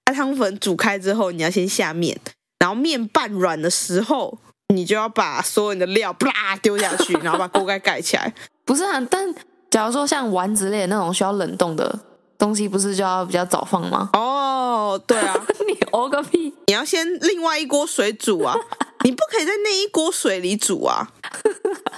[0.07, 2.19] 那汤粉煮开之后，你要先下面，
[2.59, 4.37] 然后面半软的时候，
[4.75, 8.33] 你就要把所有的料啪丢下去，然后把锅盖盖起来。
[8.65, 9.33] 不是啊，但
[9.71, 11.97] 假如说像丸子类的那种需要冷冻的
[12.43, 14.09] 东西，不是就要比较早放吗？
[14.11, 15.33] 哦，对啊，
[15.65, 16.53] 你哦个屁！
[16.67, 18.53] 你要先另外一锅水煮啊，
[19.05, 21.09] 你不可以在那一锅水里煮啊，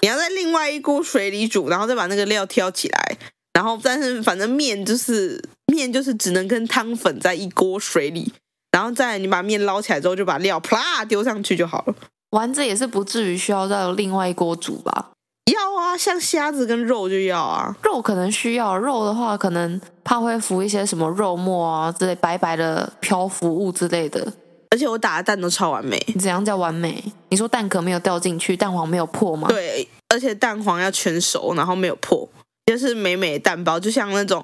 [0.03, 3.17] 你要在另外一锅水里煮，然后再把那个料挑起来，
[3.53, 8.31] 然后但是反正面就是面就是只能跟汤粉在一锅水里，
[8.71, 11.95] 然后再你把面捞起来之后，就把料啪丢上去就好了。
[12.29, 15.09] 丸子也是不至于需要再有另外一锅煮吧？
[15.53, 24.33] 要啊，像虾子跟肉就要啊，肉可能需要，肉的话可能怕会浮一些什么肉末啊之类白白的漂浮物之类的。
[24.71, 26.01] 而且我打的蛋都超完美。
[26.07, 27.03] 你怎样叫完美？
[27.29, 29.47] 你说蛋壳没有掉进去，蛋黄没有破吗？
[29.47, 32.27] 对，而且蛋黄要全熟，然后没有破，
[32.65, 34.43] 就是美美的蛋包，就像那种。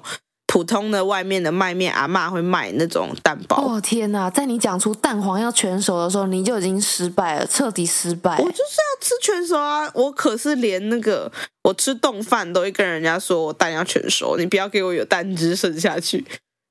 [0.52, 3.56] 普通的外面的卖面阿嬷会卖那种蛋包。
[3.56, 8.32] 哦天哪，在你讲出蛋黄要全熟的时候，你就已经失败了，彻底失败。
[8.32, 9.90] 我就是要吃全熟啊！
[9.94, 16.22] 我可是连那个我吃冻饭都会跟人家说我蛋要全熟，你不要给我有蛋汁剩下去。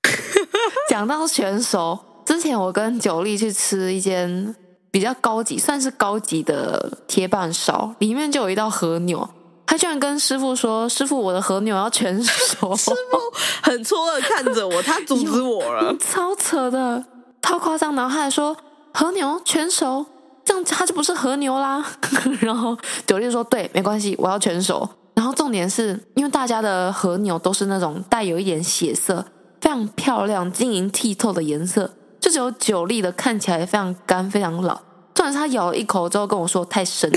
[0.87, 4.55] 讲到全熟，之前我跟九力去吃一间
[4.91, 9.27] 比较高级，算是高级的铁板烧，里面就有一道和牛。
[9.71, 13.17] 他居然跟师傅说：“师傅，我的和牛要全熟。”师傅
[13.63, 17.01] 很错愕看着我，他阻止我了， 超扯的，
[17.41, 17.95] 超夸张。
[17.95, 18.53] 然后他还说
[18.93, 20.05] ：“和牛全熟，
[20.43, 21.81] 这样他就不是和牛啦。
[22.43, 29.25] ”然后九力说：“对，没关系，我要全熟。”然后重点是因为大家的和牛都是那种带有一点血色、
[29.61, 34.81] 非常漂亮、晶莹剔透的颜色，就只有九力的看起来非常干、非常老。
[35.13, 37.09] 重点是他咬了一口之后跟我说：“太生。”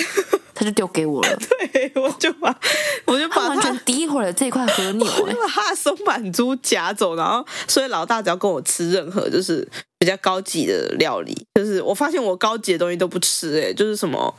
[0.55, 1.37] 他就丢给我了，
[1.73, 2.55] 对，我就把
[3.07, 9.67] 我就把他完全诋毁 了这块和牛，我就把他的松板猪夹走，然后所以老大只要跟我吃任何就是
[9.99, 14.35] 比较高级的料理，就是我发现我高级的东西都不吃，哎，就是什么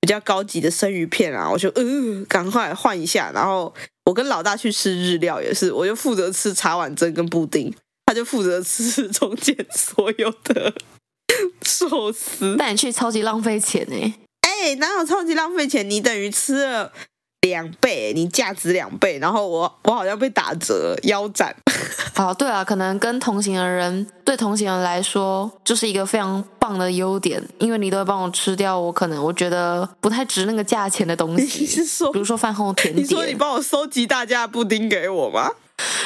[0.00, 1.82] 比较高级的生鱼片啊，我就呃
[2.28, 3.72] 赶快换一下，然后
[4.04, 7.72] 我跟老大去吃日料也是，我就负责吃茶碗蒸跟布丁，
[8.06, 10.74] 他就负责吃中间所有的
[11.62, 14.14] 寿司，带你去超级浪费钱哎。
[14.62, 15.88] 哎，哪有超级浪费钱？
[15.88, 16.92] 你等于吃了
[17.40, 21.54] 两倍，你价值两倍，然后我我好像被打折，腰斩。
[22.14, 31.60] 好， 对啊，可能跟同行的人，对同行人来说，就是一个非常棒的优点，因为你都会帮我吃掉我可能我觉得不太值那个价钱的东西。
[31.60, 33.02] 你是说，比如说饭后 甜点？
[33.02, 35.50] 你说你帮我收集大家的布丁给我吗？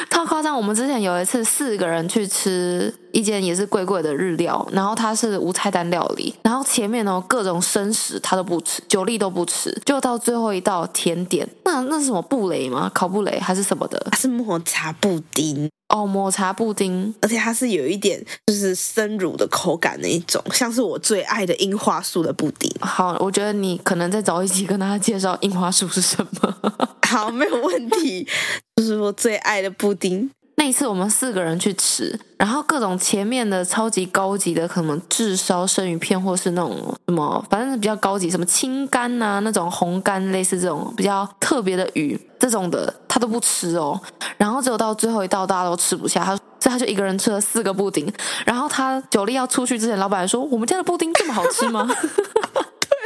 [0.08, 0.56] 太夸张！
[0.56, 12.90] 我们之前有一次四个人去吃一间也是贵贵的日料，然后它是无菜单料理，然后前面呢各种生食他都不吃，酒力都不吃，就到最后一道甜点，那那是什么布雷吗？
[12.92, 14.04] 烤布雷还是什么的？
[14.10, 22.68] 它是抹茶布丁哦，抹茶布丁，而且它是有一点就是生乳的口感那一种，像是我最爱的樱花树的布丁。
[22.80, 26.54] 好，我觉得你可能再找一集跟大家介绍樱花树是什么。
[27.06, 28.26] 好，没有问题。
[28.74, 30.28] 就是我最爱的布丁。
[30.56, 44.00] 那一次我们四个人去吃，然后各种前面的超级高级的，可能炙烧生鱼片，或是那种什么，反正是比较高级，什么青干呐、啊，那种红干，类似这种比较特别的鱼，这种的他都不吃哦。
[44.38, 48.10] 然后只有到最后一道大家都吃不下，他所以他就一个人吃了四个布丁。
[48.46, 52.96] 然后他酒力要出去之前，老板说：“我们家的布丁这么好吃吗？”对，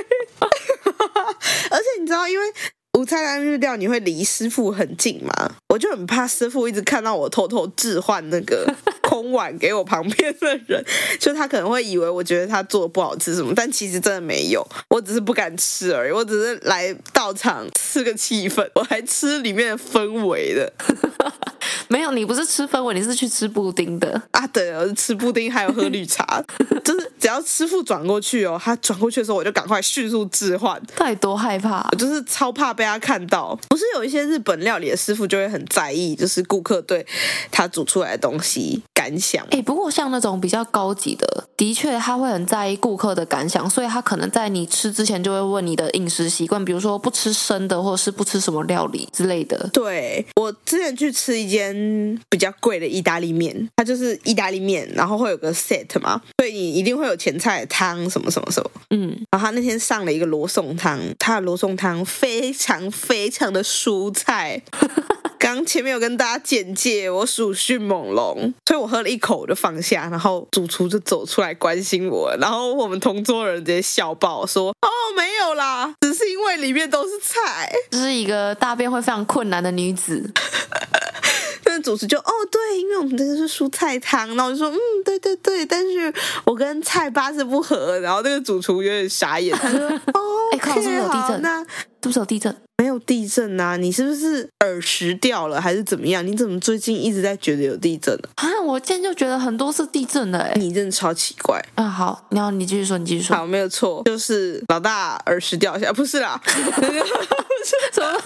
[1.71, 2.45] 而且你知道，因为。
[2.99, 5.53] 午餐单日料，你会离师傅很近吗？
[5.69, 8.75] 我就很怕师傅一直看到我偷偷置换那个
[9.09, 10.85] 空碗给我旁边的人，
[11.19, 20.71] 就他可能会以为我觉得他做的不好吃什么，但其实真的没有，我只是不敢吃而已，我只是来到场吃个气氛，我还吃里面的氛围的。
[21.89, 24.47] 没有，你不是吃氛围，你是去吃布丁的啊？
[24.49, 26.43] 对，我是吃布丁，还有喝绿茶，
[26.85, 30.81] 就是只要师傅转过去哦，他转过去的时候，我就赶快迅速置换。
[30.95, 33.59] 太多害怕，我就是超怕被他看到。
[33.71, 37.07] 不是有一些日本料理的师傅就会很在意，就是顾客对
[37.51, 39.47] 他煮出来的东西感感想。
[39.51, 49.71] 哎，不过像那种比较高级的，的确他会很在意顾客的感想，所以他可能在你吃之前就会问你的饮食习惯，比如说不吃生的，或者是不吃什么料理之类的。
[49.73, 58.71] 对，我之前去吃一间比较贵的意大利面，它就是意大利面，然后会有个 set 嘛，所以你一定会有前菜汤什么什么什么。
[58.91, 64.61] 嗯，然后他那天上了一个罗宋汤，他的罗宋汤非常非常的蔬菜。
[65.49, 80.31] 刚前面有跟大家简介，我属迅猛龙，所以我喝了一口我就放下，然后主厨就走出来关心我，然后我们同桌人直接笑爆说：“哦，没有啦，只是因为里面都是菜。”这是一个大便会非常困难的女子。
[81.79, 86.13] 但主持就哦对，因为我们这个是蔬菜汤，然后我就说嗯对对对，但是
[86.45, 90.21] 我跟菜八字不合，然后那个主厨有点傻眼，他说 哦，
[90.53, 91.41] 哎、欸，靠，是不是有地震？
[91.41, 91.69] 那是
[92.03, 92.57] 不是有地震？
[92.79, 96.27] 没有地震啊，你是不是耳石掉了还是怎么样？
[96.27, 98.29] 你怎么最近一直在觉得有地震呢？
[98.35, 101.65] 啊，我今天就觉得很多是地震的，哎，你真的超奇怪。
[101.77, 103.37] 嗯，好，然后你继续说，你继续说。
[103.37, 106.41] 好，没有错，就是老大耳石掉下来，不是啦，
[107.93, 108.21] 什么？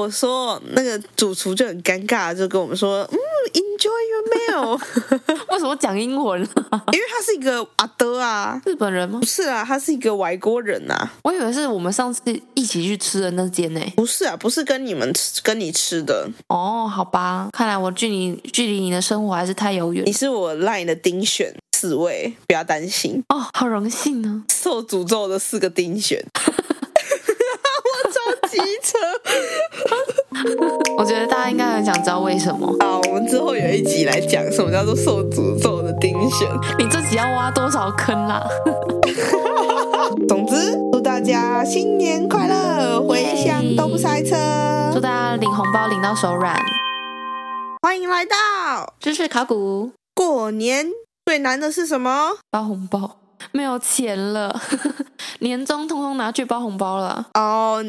[0.00, 3.18] 我说那个主厨就很尴尬，就跟我们说，嗯
[3.52, 4.80] ，Enjoy your meal。
[5.52, 6.40] 为什么讲英文？
[6.92, 9.20] 因为他是一个阿德啊，日本人吗？
[9.20, 11.12] 不是啊，他是一个外国人呐、啊。
[11.24, 12.22] 我以为是我们上次
[12.54, 13.80] 一起去吃的那间呢。
[13.96, 16.26] 不是啊，不是跟你们吃跟你吃的。
[16.48, 20.02] 哦，好吧，看来我距离距离你的生活还是太遥远。
[20.06, 26.24] 你是我 line 的丁选四位，不要担心哦，好荣幸呢，受诅咒的四个丁选。
[28.50, 28.98] 机车，
[30.96, 32.66] 我觉得大家应该很想知道为什么。
[32.80, 36.48] 好，我们之后有一集来讲什么叫做受诅咒的丁选。
[36.78, 38.42] 你这集要挖多少坑啦？
[40.28, 44.36] 总之，祝大家新年快乐，回乡都不塞车。
[44.92, 46.56] 祝大家领红包领到手软。
[47.82, 49.90] 欢迎来到知识考古。
[50.14, 50.86] 过年
[51.24, 52.32] 最难的是什么？
[52.50, 53.16] 包红包。
[53.52, 54.60] 没有钱了，
[55.40, 57.26] 年终通通拿去包红包了。
[57.34, 57.84] 哦，oh,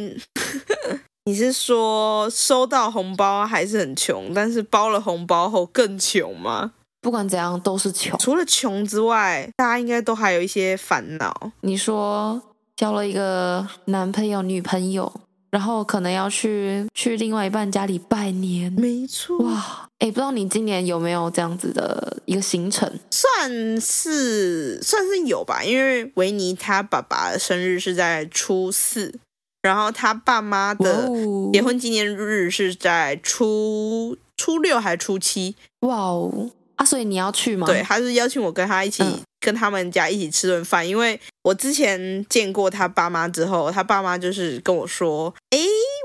[1.26, 6.74] 你是说收到红包还是很穷，但是包了红包后更穷吗？
[7.02, 8.18] 不管怎样都是穷。
[8.20, 11.52] 除了穷之外，大家应该都还有一些烦恼。
[11.62, 12.42] 你说
[12.76, 15.12] 交了一个男朋友、女朋友。
[15.52, 19.38] 然后可能要去去另外一半家里拜年，没错。
[19.40, 22.90] 哇，哎，不知道你今年有没有这样子的一个行程？
[23.10, 29.14] 算是算是有吧，因为维尼他爸爸的生日是在初四，
[29.62, 31.10] 然后他爸妈的
[31.54, 35.56] 结婚纪念日是在初初六还是初七？
[35.82, 37.67] 哇哦，啊，所以你要去吗？
[37.67, 39.04] 对，他是邀请我跟他一起。
[39.04, 45.58] 嗯跟他们家一起吃顿饭，因为我之前见过他爸妈之后，他爸妈就是跟我说：“哎，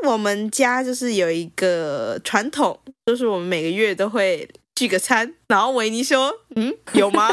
[0.06, 7.28] 我们家就是有一个传统，就是我们每个月都会聚个餐。”然后维尼说：“嗯，有吗？”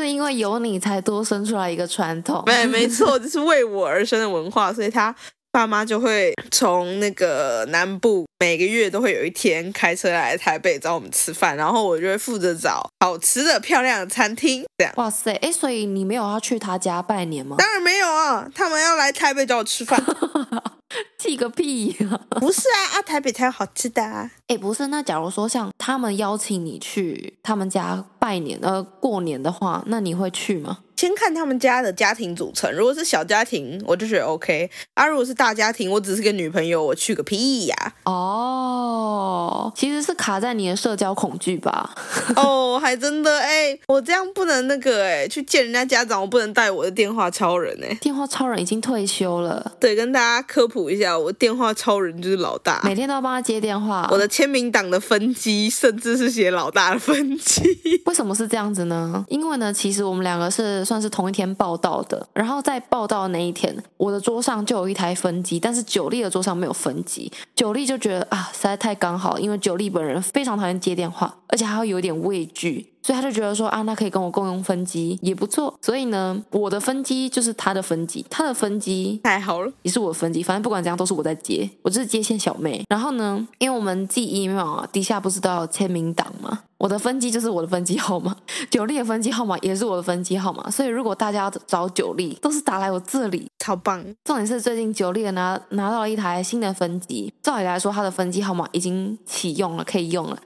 [0.00, 5.14] 就是因为有你才多生出来一个传统，对没错， 这是为我而生的文化，所以他。
[5.52, 14.64] 爸妈就会从那个南部，每个月都会有一天开车来台北找我们吃饭，然后我就会负责找好吃的、漂亮的餐厅。
[14.78, 14.94] 这样。
[14.96, 17.56] 哇塞，哎，所以你没有要去他家拜年吗？
[17.58, 20.00] 当然没有啊，他们要来台北找我吃饭。
[21.18, 22.20] 气个屁啊！
[22.40, 24.30] 不是啊，啊，台北才有好吃的啊。
[24.48, 30.78] 哎，不是，那假如说像他们邀请你去他们家拜年，呃，过年的话，那你会去吗？
[31.00, 37.94] 先看他们家的家庭组成，如果是小家庭，我就觉得 OK；啊，如果是大家庭，我只是个女朋友，我去个屁呀！
[38.04, 41.94] 哦，其实是卡在你的社交恐惧吧？
[42.36, 49.72] 哦，还真的哎，我这样不能那个哎，去见人家家长，我不能带我的电话超人哎，电话超人已经退休了。
[49.80, 54.06] 对，跟大家科普一下，我电话超人就是老大，每天都要帮他接电话。
[54.10, 57.62] 我的签名档的分机甚至是写老大的分机。
[58.04, 59.24] 为什么是这样子呢？
[59.28, 60.84] 因为呢，其实我们两个是。
[60.90, 67.30] 算是同一天报道的，然后在报道那一天，我的桌上就有一台分机，但是九力的桌上没有分机。
[67.54, 72.92] 九力就觉得啊，实在太刚好，因为九力本人非常讨厌接电话，而且还会有点畏惧。
[73.02, 75.74] 所以他就觉得说啊，那可以跟我共用分机也不错。
[75.80, 80.42] 所以呢，我的分机就是他的分机，他的分机太好了，也是我的分机。
[80.42, 82.84] 反正不管怎样，都是我在接，我就是接线小妹。
[82.88, 86.60] 然后呢，因为我们寄 email 啊，底下不是都要签名档吗？
[86.78, 88.34] 我的分机就是我的分机号码，
[88.70, 90.70] 九力的分机号码也是我的分机号码。
[90.70, 94.02] 所以如果大家要找九力，都是打来我这里，超棒。
[94.24, 100.38] 重点是最近九力拿拿到了一台新的分机，照理来说他的分机号码已经启用了，可以用了。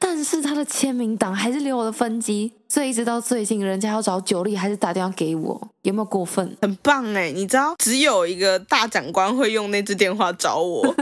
[0.00, 6.56] 但是他的签名档还是留我的分机，所以一直到最近，人家要找九力还是打电话给我，有没有过分？
[6.62, 7.32] 很棒哎！
[7.32, 10.94] 你知道，只有一个大长官会用那只电话找我。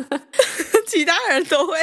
[0.89, 1.75] 其他人都会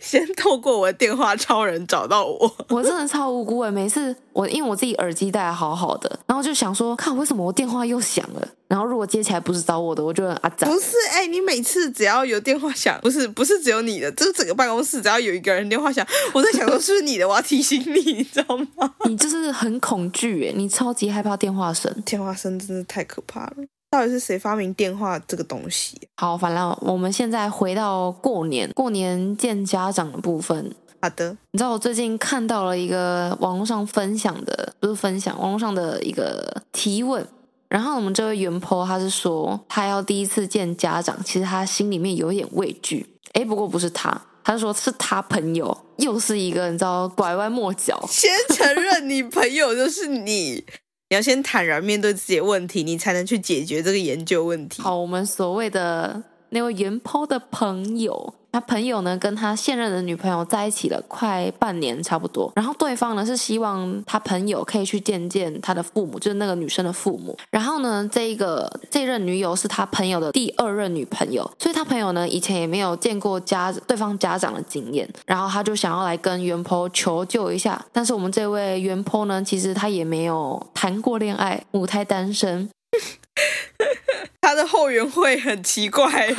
[0.00, 3.70] 先透过我的电话超人找到我，我真的超无辜哎！
[3.70, 8.48] 每次我因为我自己耳机戴好好的，然后就想说，看为什么我电话又响了？
[8.66, 10.66] 然后如果接起来不是找我的，我就很阿杂。
[10.66, 18.90] 不是哎、欸，你每次只要有电话响，不是不是只有你的，就是整个办公室只要有一个人电话响，我在想说是不是你的，我要提醒你，你知道吗？
[19.04, 23.54] 你就是很恐惧哎，你超级害怕电话声，电话声真的太可怕了。
[23.90, 25.96] 到底是谁发明电话这个东西？
[26.16, 30.74] 好，反正我们现在回到过年，过年见家长的部分。
[31.00, 37.24] 好的，你知道我最近看到了一个网络上分享的，不是分享，网络上的一个提问。
[37.68, 43.06] 然后我们这位原 po 他是说，他要第一次见家长，其实他心里面有一点畏惧。
[43.34, 50.64] 诶，不过不是他，他说是他朋友，又是一个你知道拐弯抹角，先承认你朋友就是你。
[51.10, 54.80] 你要先坦然面对自己的问题，你才能去解决这个研究问题。
[54.80, 58.34] 好，我们所谓的那位原 po 的朋友。
[58.54, 62.52] 他朋友呢，跟他现任的女朋友在一起了快半年，差不多。
[62.54, 67.36] 然后对方呢是希望他朋友可以去见见他的父母，就是那个女生的父母。
[67.50, 75.12] 然后呢，这一个这任女友是他朋友的第二任女朋友，所以他朋友呢以前也没有见过家对方家长的经验。
[75.26, 77.84] 然后他就想要来跟原 po 求救一下。
[77.90, 82.70] 但是我们这位原 po 呢，其实他也没有谈过恋爱，母胎单身。
[84.44, 86.06] 他的后援会很奇怪。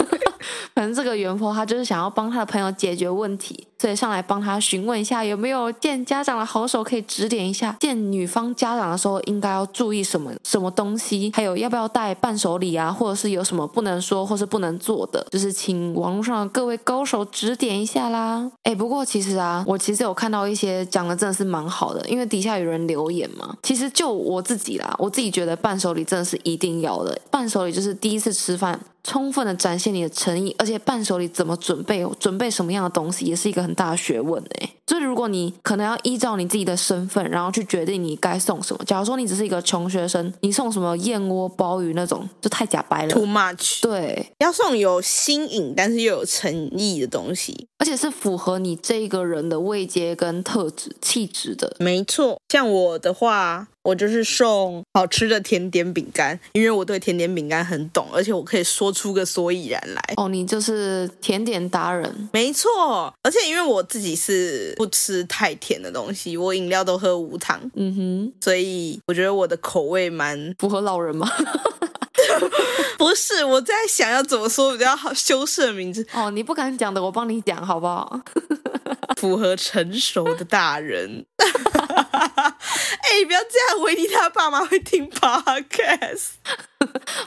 [0.76, 18.52] 反正这个原 po 他就是想要帮他的朋友解决问题，所以上来帮他询问一下有没有见家长的好手可以指点一下，见女方家长的时候应该要注意什么什么东西，还有要不要带伴手礼啊，或者是有什么不能说或是不能做的，就是请网络上的各位高手指点一下啦。
[18.64, 23.56] 哎，不过其实啊，我其实有看到一些讲的真的是蛮好的，因为底下有人留言嘛。
[23.64, 28.80] 其实就我自己啦，我自己觉得伴手礼真的是一定要的，伴手礼就是第一次吃饭。
[29.08, 34.70] 充分的展现你的诚意，而且伴手礼怎么准备，准备什么样的东西，也是一个很大的学问诶。
[34.88, 38.84] 所以如果你可能要依照你自己的身份，然后去决定你该送什么。
[38.86, 43.14] 假如说你只是一个穷学生，你送什么燕窝、鲍鱼那种，就太假白了。
[43.14, 43.82] Too much。
[43.82, 51.76] 对，要送有新颖但是又有诚意的东西，而且是符合你这一个人的位阶跟特质、气质的。
[51.80, 53.68] 没错，像我的话。
[53.86, 60.02] 我就是送好吃的甜点饼干，因为我对甜点饼干很懂，而且我可以说出个所以然来。
[60.18, 62.28] 哦，你就是甜点达人。
[62.34, 67.60] 没错，而且因为我自己是不吃太甜的东西，我饮料都喝无糖。
[67.76, 71.30] 嗯哼，所以我觉得我的口味蛮符合老人吗？
[72.98, 76.06] 不是，我在想要怎么说比较好修饰的名字。
[76.14, 78.20] 哦，你不敢讲的，我帮你讲好不好？
[79.18, 81.26] 符合成熟的大人。
[83.06, 86.32] 哎、欸，不要这样，维尼他爸妈会听 podcast。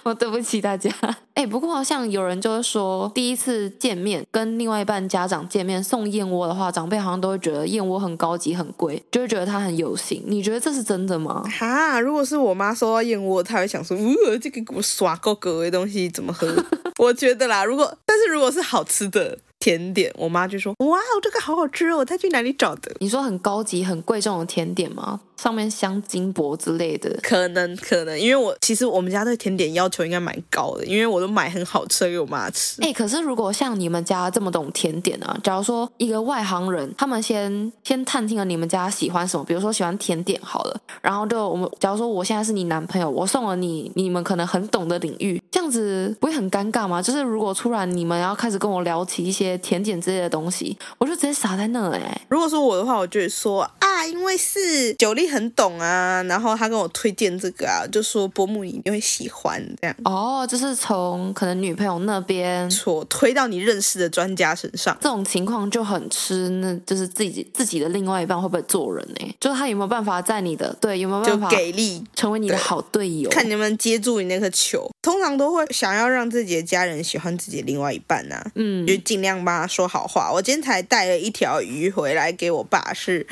[0.02, 0.90] 我对不起大家。
[1.34, 10.22] 哎、欸，不过好像有人就是说，第一次见面跟另外一半家长见面送燕窝的话，长辈好像都会觉得燕窝很高级、很贵，就会觉得它很有型。
[10.26, 11.42] 你觉得这是真的吗？
[11.58, 16.52] 哈，如果是我妈收到燕窝，她会想说，呃，这个给我耍够格的东西怎么喝？
[16.98, 19.38] 我觉得啦，如果但是如果是好吃的。
[19.58, 22.04] 甜点，我妈就说：“哇，这个好好吃哦！
[22.04, 25.20] 她去哪里找的？”你说很高级、很贵重的甜点吗？
[25.40, 27.08] 上面镶金箔之类的？
[27.22, 32.82] 可能，可能，因为我其实我们家对甜点要求应该蛮高的，因为我都买很好吃的给我妈吃。
[32.82, 47.00] 哎，可是如果像你们家这么懂甜点啊，假如说一个外行人，他们先先探听了你们家喜欢什么，比如说喜欢甜点好了，然后就我们假如说我现在是你男朋友，我送了你你们可能很懂的领域，这样子不会很尴尬吗？
[47.00, 49.58] 就是如果突然你们要开始跟我聊起一些。
[49.68, 52.20] 甜点之类的东西，我就直接傻在那哎。
[52.28, 59.96] 如果说我的话，我就会说啊，因为是九力很懂啊，然后他跟我推荐这个啊，就说伯母你一定会喜欢这样。
[60.04, 69.36] 哦，就是从可能女朋友那边错推到你认识的专家身上，这种情况就很吃，那就是自己自己的另外一半会不会做人呢？
[69.40, 74.88] 就是他有没有办法在你的对有没有办法给力成为你的好队友，看你能不能接住你那颗球。
[75.02, 80.30] 通常都会想要让自己的家人喜欢自己的另外一半啊，嗯，就尽量帮他说好话。
[80.30, 83.26] 我今天才带了一条鱼回来给我爸，是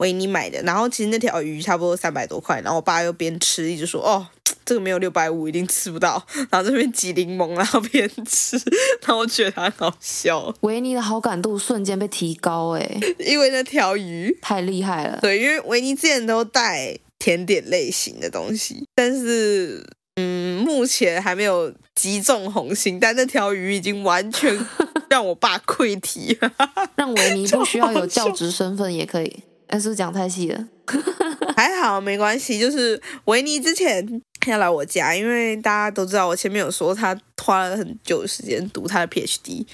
[0.00, 0.60] 维尼买的。
[0.62, 4.26] 然后其实那条鱼差不多三百多块，然后我爸又边吃一直说：“哦，
[4.66, 6.22] 这个没有六百五，一定吃不到。
[6.50, 8.56] ”然后这边挤柠檬，然后边吃，
[9.02, 10.54] 然后我觉得他很好笑。
[10.60, 15.18] 维尼的好感度瞬间被提高，哎， 因为那条鱼太厉害了。
[15.22, 19.86] 对，因为维尼之前都带甜点类型的东西，但是。
[20.16, 24.54] 嗯，目前还没有击中红心，但那条鱼已经完全
[25.08, 26.52] 让我爸溃堤了。
[26.96, 30.66] 让维尼不需要有教职身份也可以，但是讲太细了。
[31.56, 32.58] 还好，没关系。
[32.58, 34.04] 就是维尼之前
[34.46, 39.64] 要来我家，因为大家都知道，我前面有说他花了很久时间读他的 PhD，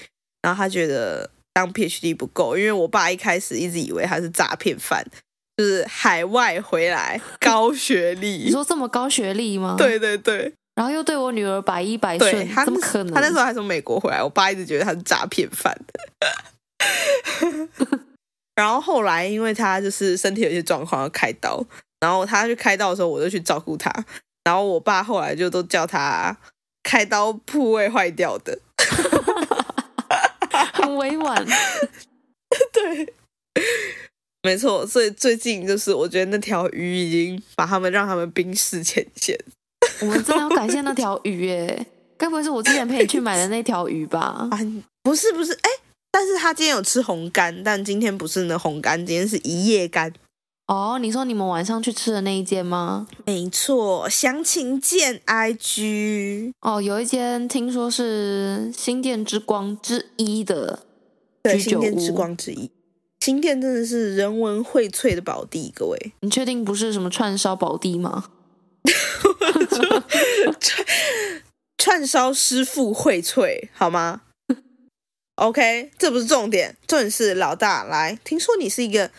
[0.43, 5.03] 然后他觉得当 PhD 不够，因为我爸一开始一直以为他是诈骗犯，
[5.57, 8.43] 就是海外回来高学历。
[8.45, 9.75] 你说这么高学历吗？
[9.77, 10.53] 对对对。
[10.75, 13.13] 然后又对我女儿百依百顺，怎么可能？
[13.15, 15.75] 他那时候还从美国回来，我爸一直觉得他是诈骗犯。
[18.57, 21.63] 然后后来，因为他就是身体有些状况要开刀，
[21.99, 23.93] 然后他去开刀的时候，我就去照顾他。
[24.43, 26.35] 然后我爸后来就都叫他
[26.81, 28.57] 开刀部位坏掉的
[30.73, 31.45] 很委婉。
[32.73, 33.13] 对，
[34.41, 34.87] 没错。
[34.87, 39.37] 所以最近就是我觉得那条鱼已经把他们让他们冰释前嫌。
[39.99, 41.85] 我们真的要感谢那 条鱼耶，
[42.17, 44.47] 该不会是我之前陪你去买的那条鱼吧？
[44.49, 44.57] 啊，
[45.03, 45.69] 不是不是，哎，
[46.11, 50.13] 但是他今天有吃红干，但今天不是那红干，今天是一夜干。
[50.67, 53.07] 哦，你说你们晚上去吃的那一间吗？
[53.25, 56.51] 没错，详情见 IG。
[56.59, 60.83] 哦，有一间听说是新店之光之一的
[61.43, 62.69] 对，新店之光之一。
[63.21, 68.25] 新店真的是人文荟萃的宝地，各位，你确定不是什么串烧宝地吗？
[70.59, 70.95] 串
[71.77, 74.21] 串烧师傅荟萃好吗
[75.37, 78.19] ？OK，这不是重点，重点是老大来。
[78.23, 79.09] 听说你是一个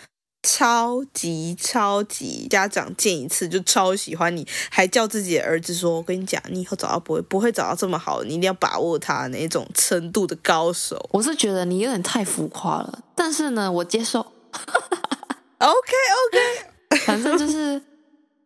[0.42, 14.20] 超级超级家长，见一次就超喜欢你，还叫自己的儿子说：“我跟你讲，你以后找到不会不会找到这么好，你一定要把握他那种程度的高手。”我是觉得你有点太浮夸了，但是呢，我接受。
[15.58, 15.92] OK
[16.28, 17.80] OK， 反正就是。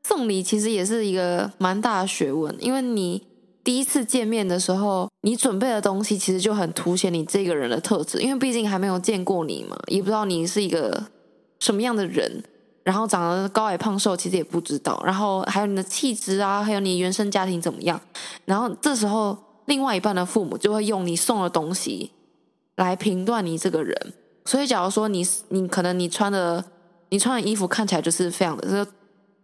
[0.04, 3.24] 送礼其实也是一个蛮大的学问，因为你
[3.64, 11.06] 第一次见面的时候，你准备的东西其实就很凸显你这个人的特质，因为毕竟还没有见过你嘛，也不知道你是一个
[11.60, 12.42] 什么样的人，
[12.82, 18.00] 然后长得高矮胖瘦其实也不知道，然后还有你的气质啊，还有你原生家庭怎么样，
[18.44, 19.36] 然后这时候
[19.66, 22.10] 另外一半的父母就会用你送的东西
[22.76, 24.12] 来评断你这个人，
[24.44, 26.64] 所以假如说你你可能你穿的
[27.10, 28.90] 你穿的衣服看起来就是非常的这个。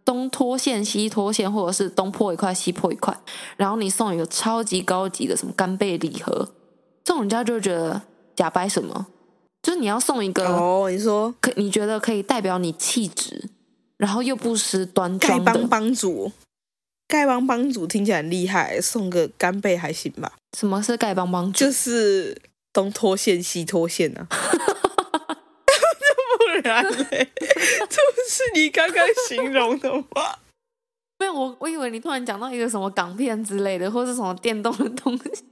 [0.09, 3.15] 东脱线西脱线，或者是东破一块西破一块，
[3.57, 6.49] 然后你送一个超级高级的什么干贝礼盒，
[7.03, 8.01] 这种人家就会觉得
[8.35, 9.05] 假掰什么？
[9.61, 13.51] 就是你要送一个哦，你说可你觉得可以代表你气质，
[13.97, 16.31] 然后又不失端庄的丐帮帮主，
[17.07, 20.31] 丐帮帮主听起来很厉害，送个干贝还行吧？
[20.57, 21.59] 什么是丐帮帮主？
[21.59, 22.35] 就是
[22.73, 24.27] 东脱线西脱线啊。
[26.61, 27.45] 不然嘞，这
[27.87, 30.35] 不是你刚刚形容的吗？
[31.19, 35.43] 没有，我我以为你突然讲到一个什么港片之类的，或是什么电动的东西。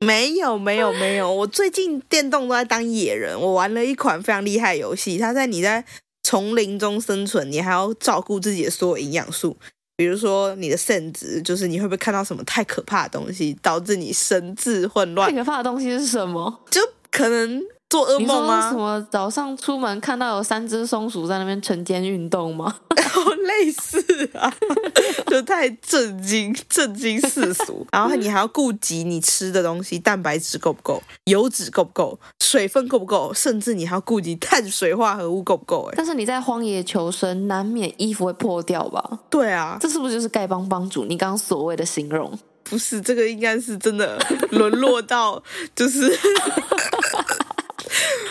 [0.00, 1.30] 没有，没有，没有。
[1.30, 3.38] 我最近电动都在当野人。
[3.38, 5.84] 我玩了一款非常厉害的游戏，它在你在
[6.22, 9.54] 丛林中生存，你还要照顾自己的所有营养素，
[9.96, 15.30] 比如说你的肾值，就是你会不会看到什么太可怕的东西，导致你神智混乱？
[15.30, 16.64] 太可怕的东西是什么？
[16.70, 17.62] 就可能。
[17.90, 18.70] 做噩梦吗？
[18.70, 22.74] 什么早上出门看到有三只松鼠在那边晨间运动吗？
[23.44, 24.52] 类似啊，
[25.26, 27.84] 就太震惊、 震惊世俗。
[27.90, 35.90] 然后你还要顾及你吃的东西，蛋白质够不够，油脂够不够，水分够不够，甚至你还要顾及碳水化合物够不够。
[35.90, 39.18] 哎，但是你在荒野求生，难免衣服会破掉吧？
[39.28, 41.04] 对啊，这是不是就是丐帮帮主？
[41.04, 42.38] 你刚刚所谓的形容？
[42.64, 44.16] 不是，这个应该是真的
[44.52, 45.42] 沦落到
[45.74, 46.16] 就是。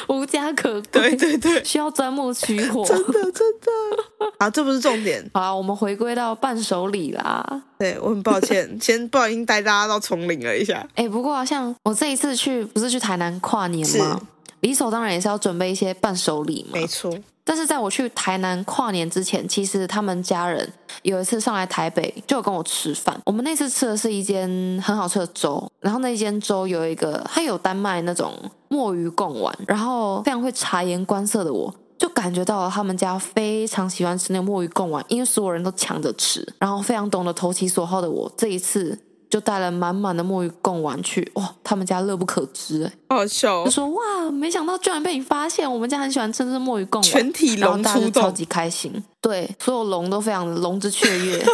[0.09, 4.27] 无家可归，对对对，需要钻木取火，真的真的。
[4.39, 5.23] 啊，这不是重点。
[5.33, 7.63] 好，我们回归到伴手礼啦。
[7.77, 10.85] 对，我很抱歉， 先不小心带大家到丛林了一下。
[10.95, 14.19] 哎，不过像我这一次去，不是去台南跨年吗？
[14.61, 16.71] 理所当然也是要准备一些伴手礼嘛。
[16.73, 17.13] 没错。
[17.43, 23.19] 但是在我去台南跨年之前，其实他们家人有一次上来台北，就有跟我吃饭。
[23.25, 24.47] 我们那次吃的是一间
[24.85, 28.33] 很好吃的粥，然后那间粥有一个，它有单卖那种
[28.67, 38.95] 墨鱼贡丸，然后非常会察言观色的我，就感觉到了他们家非常喜欢吃那个墨鱼贡丸，因为所有人都抢着吃，然后非常懂得投其所好的我，这一次。
[39.29, 43.63] 就带了满满的墨鱼贡丸去，哇，他们家乐不可支哎，好笑。
[43.63, 49.03] 就说哇，没想到居然被你发现，我们家很喜欢吃这墨鱼贡丸，全体龙出动，超级开心。
[49.21, 51.37] 对，所有龙都非常的龙之雀跃。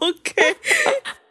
[0.00, 0.56] OK，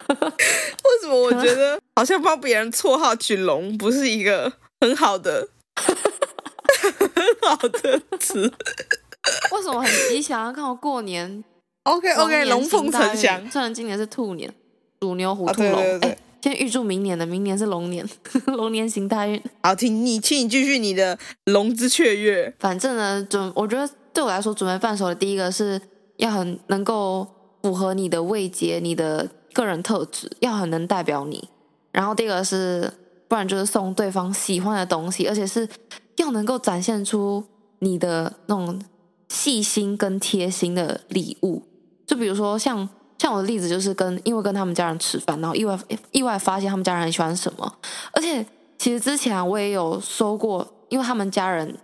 [0.07, 8.41] 为什么我觉得好像帮别人绰号取龙不是一个很好的 很好的词？
[9.51, 10.53] 为什么很吉祥？
[10.53, 11.43] 看我过年。
[11.84, 13.51] OK OK，龙凤呈祥。
[13.51, 14.53] 虽然今年是兔年。
[15.01, 18.07] 鼠牛虎兔龙，哎、啊欸，先预祝明年的，明年是龙年，
[18.47, 19.41] 龙年行大运。
[19.61, 22.53] 好，请你，请你继续你的龙之雀跃。
[22.59, 25.79] 反正呢，准，我觉得对我来说，准备伴手的第一个是
[26.17, 27.27] 要很能够
[27.61, 31.47] 符合你的位阶、你的个人特质，要很能代表你。
[31.91, 32.91] 然后第二个是，
[33.27, 35.67] 不然就是送对方喜欢的东西，而且是
[36.15, 37.43] 要能够展现出
[37.79, 38.81] 你的那种
[39.29, 41.63] 细心跟贴心的礼物。
[42.05, 42.87] 就比如说像
[43.18, 45.78] 像我的例子，就是跟因为跟他们家人吃饭，然后意外
[46.11, 47.74] 意外发现他们家人很喜欢什么，
[48.11, 48.45] 而且
[48.78, 51.78] 其实之前我也有收过，因为他们家人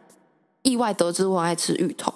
[0.62, 2.14] 意外得知我很爱吃芋头，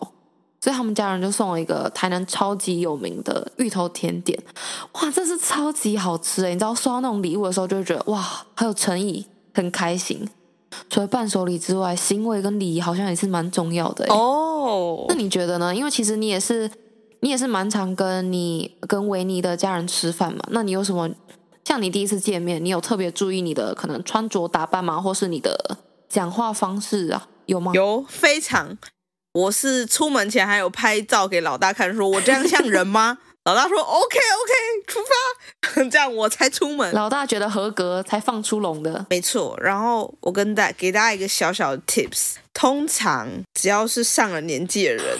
[0.61, 4.37] 所以他们家人就送了一个台南超级有名的芋头甜点，
[4.93, 6.49] 哇，这是超级好吃诶！
[6.49, 10.29] 你知道收到那种礼物的时候，就会觉得哇，很有诚意，很开心。
[10.89, 15.05] 除了伴手礼之外，行为跟礼仪好像也是蛮重要的哦。
[15.07, 15.73] 那你觉得呢？
[15.73, 16.69] 因为其实你也是。
[17.21, 20.39] 你也是蛮常跟你跟维尼的家人吃饭嘛？
[20.51, 21.09] 那你有什么
[21.65, 25.01] 像你第一次见面，你有特别注意你的可能穿着打扮吗？
[25.01, 27.27] 或是你的讲话方式啊？
[27.47, 27.71] 有吗？
[27.73, 28.77] 有，非常。
[29.33, 33.17] 我是出门前还有拍照给老大看，说我这样像人吗？
[33.45, 36.93] 老大说 OK OK，出发， 这样我才出门。
[36.93, 39.57] 老大觉得合格才放出笼的，没错。
[39.61, 45.17] 然后我跟大给大家一个小小的 tips，通常只要是上了年纪的人。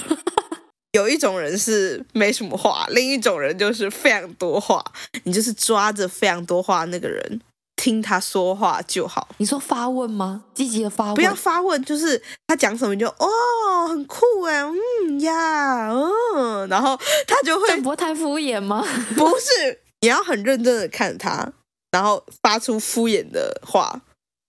[0.98, 4.84] 有一种人是没什么话，另一种人就是非常多话。
[5.26, 7.40] 你就是抓着非常多话那个人，
[7.76, 9.30] 听他说话就好。
[9.38, 10.44] 你说发问吗？
[10.56, 11.14] 积极的发问？
[11.14, 15.92] 不要发问，就是他讲什么你就哦，很酷哎，嗯呀，
[16.36, 18.84] 嗯，然后他就会不会太敷衍吗？
[19.16, 21.54] 不是，你要很认真的看他，
[21.92, 24.02] 然后发出敷衍的话。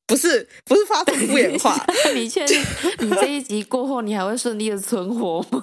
[0.09, 1.79] 不是，不是发出敷衍话。
[2.15, 2.61] 你确定
[3.01, 5.63] 你这一集过后，你还会顺利的存活吗？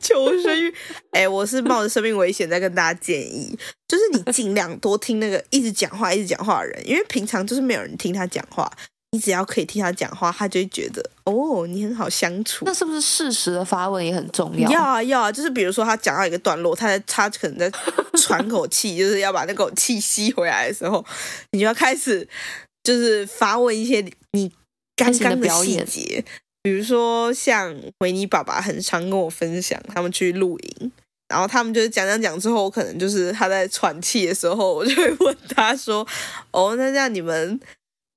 [0.00, 0.68] 求生欲，
[1.10, 3.58] 哎、欸，我是冒着生命危险在跟大家建议，
[3.88, 8.70] 就是你尽量多听那个一直讲话、一直讲话的人，因为平常就是没有人听他讲话，
[9.12, 12.64] 你只要可以听他讲话，他就会觉得哦，你很好相处。
[12.66, 14.70] 那是不是适时的发问也很重要？
[14.70, 17.70] 要啊，要啊，就是比如说他讲到一个段落，他在他可能在
[18.18, 21.04] 喘口气， 就是要把那口气吸回来的时候，
[21.52, 22.28] 你就要开始。
[22.86, 24.52] 就是发问一些你
[24.94, 26.24] 刚刚的细节，
[26.62, 30.92] 比如说像维尼爸爸很常跟我分享他们去露营，
[31.28, 36.06] 然后他们就是讲讲讲之后，可能就是他在喘气的时候，我就会问他说
[36.52, 37.58] ：“哦，那这样你们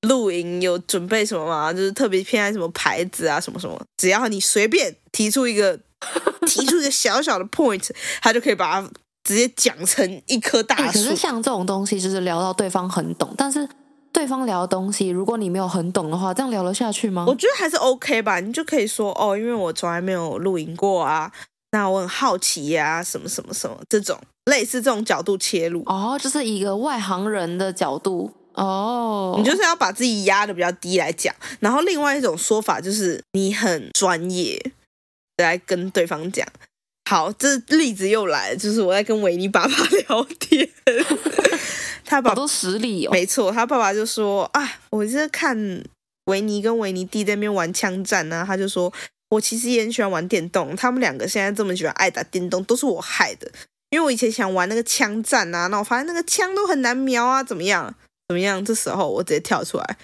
[0.03, 1.73] 露营有准备什么吗？
[1.73, 3.81] 就是特别偏爱什么牌子啊，什么什么？
[3.97, 5.79] 只要你随便提出一个
[6.45, 7.89] 提出一个小小的 point，
[8.21, 8.89] 他就可以把它
[9.23, 10.83] 直接讲成一棵大树。
[10.83, 13.67] 欸，可是像这种东西，就是聊到对方很懂，但是。
[14.11, 17.25] 对方聊的东西，如果你没有很懂的话，这样聊得下去吗？
[17.27, 21.31] 我觉得还是 OK 吧，你就可以说哦，因为我从来没有露营过啊，
[21.71, 34.71] 那我很好奇呀、啊，什么什么什么这种类似这种角度切入哦，就是一个外行人的角度哦，你就是要把自己压的比较低来讲，然后另外一种说法就是你很专业
[35.37, 36.45] 来跟对方讲。
[37.09, 39.73] 好，这例子又来了，就是我在跟维尼爸爸
[40.07, 40.69] 聊天。
[42.09, 45.55] 他爸爸都实力哦，没错，他爸爸就说啊，我是看
[46.25, 48.91] 维尼跟维尼弟在那边玩枪战呢、啊，他就说
[49.29, 53.47] 我其实也很喜欢玩电动，他们两个现在这么喜欢爱打电动，都是我害的，
[53.91, 57.93] 因为我以前想玩那个枪战啊，那我发现那个枪都很难瞄啊，怎么样？
[58.27, 58.65] 怎么样？
[58.65, 59.97] 这时候我直接跳出来，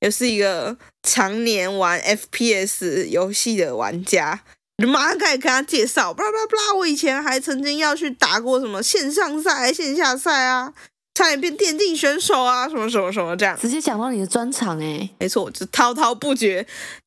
[0.00, 4.40] 也是一个常年玩 FPS 游戏的玩家，
[4.82, 10.72] 就马上开始跟他介绍，巴拉巴拉巴拉，我以前还曾经要去打过什么线上赛、线下赛啊。
[11.14, 16.66] 差点变电竞选手啊，什么什么什么这样，直接讲到你的专长哎，没错，就滔滔不绝，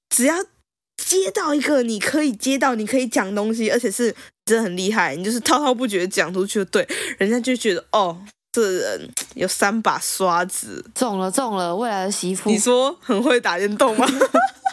[0.09, 0.35] 只要
[0.97, 4.13] 接到一个你可以接到，你可以讲东西，而且是
[4.45, 6.87] 真的很厉害，你就是滔滔不绝讲出去就对，
[7.17, 8.17] 人家就觉得哦，
[8.51, 14.07] 这人有三把刷子，中了中了，未来的媳妇，你说很会打电动吗？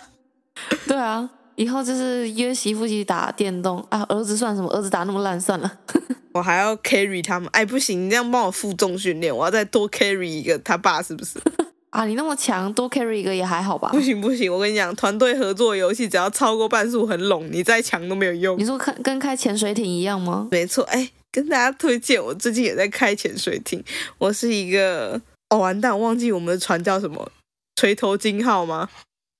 [0.87, 1.31] 对啊。
[1.61, 4.03] 以后就是约媳妇一起打电动啊！
[4.09, 4.71] 儿子算什么？
[4.71, 5.71] 儿子打那么烂，算了。
[6.33, 11.39] 我还要 carry 他们，哎，不行，你这样帮我负重训练，我要再多 carry 一个他爸，是不是？
[11.91, 13.91] 啊，你那么强，多 carry 一个也还好吧？
[13.93, 18.59] 不行不行，我跟你讲，团队合作游戏只要超过半数很拢，你再强都没有用。
[18.59, 20.49] 你说跟跟开潜水艇一样吗？
[20.51, 23.85] 没错，哎，跟大家推荐，我最近也在开潜水艇。
[24.17, 27.31] 我是一个，哦，完蛋，我忘记我们的船叫什么？
[27.77, 28.89] 锤头金号吗？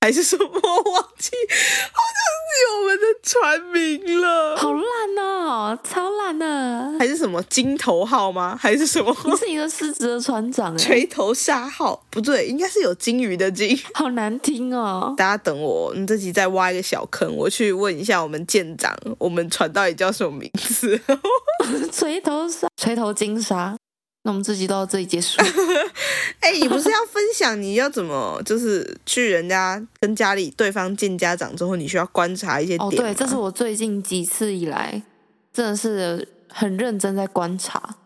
[0.03, 0.47] 还是什么？
[0.47, 1.31] 我忘记，
[1.93, 4.57] 好像是我们的船名了。
[4.57, 6.99] 好烂哦，超烂的。
[6.99, 8.57] 还是什么金头号吗？
[8.59, 9.15] 还是什么？
[9.27, 10.77] 你是一个失职的船长。
[10.79, 13.79] 锤头鲨号不对，应该是有金鱼的金。
[13.93, 15.15] 好难听哦。
[15.19, 20.99] 大家等我，你这集再挖一个小坑，我去问一下我们舰长，我们船到底叫什么名字？
[21.93, 23.77] 锤头鲨，锤头金沙。
[24.23, 25.41] 那我们这集到这里结束。
[26.41, 32.87] 哎、欸，你不是要分享你要怎么，就是去人家跟家里对方见家长之后，你需要观察一些点？
[32.87, 35.03] 哦，对，这是我最近几次以来
[35.53, 37.97] 真的是很认真在观察。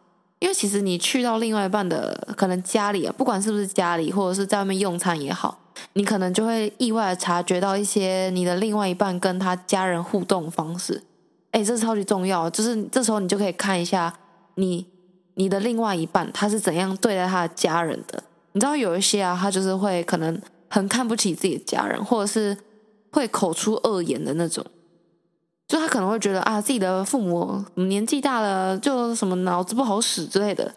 [0.41, 5.59] 因为其实你去到另外一半的可能家里啊，不管是不是家里，或者是在外面用餐也好，
[5.95, 11.03] 你可能就会意外的察觉到一些你的另外一半跟他家人互动方式。
[11.53, 14.13] 哎，这是超级重要，就是这时候你就可以看一下
[14.57, 14.87] 你
[15.35, 18.23] 你的另外一半他是怎样对待他的家人的。
[18.53, 22.57] 你知道有一些啊，他就是会可能很看不起自己的家人，或者是
[23.11, 24.65] 会口出恶言的那种。
[25.67, 30.75] 就他可能会觉得啊，自己的父母年纪大了，就什么脑子不好使之类的，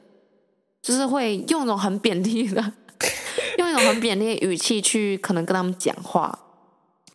[0.82, 2.74] 就是会用一种很贬低的，
[3.60, 6.40] 用一种很贬低的语气去可能跟他们讲话，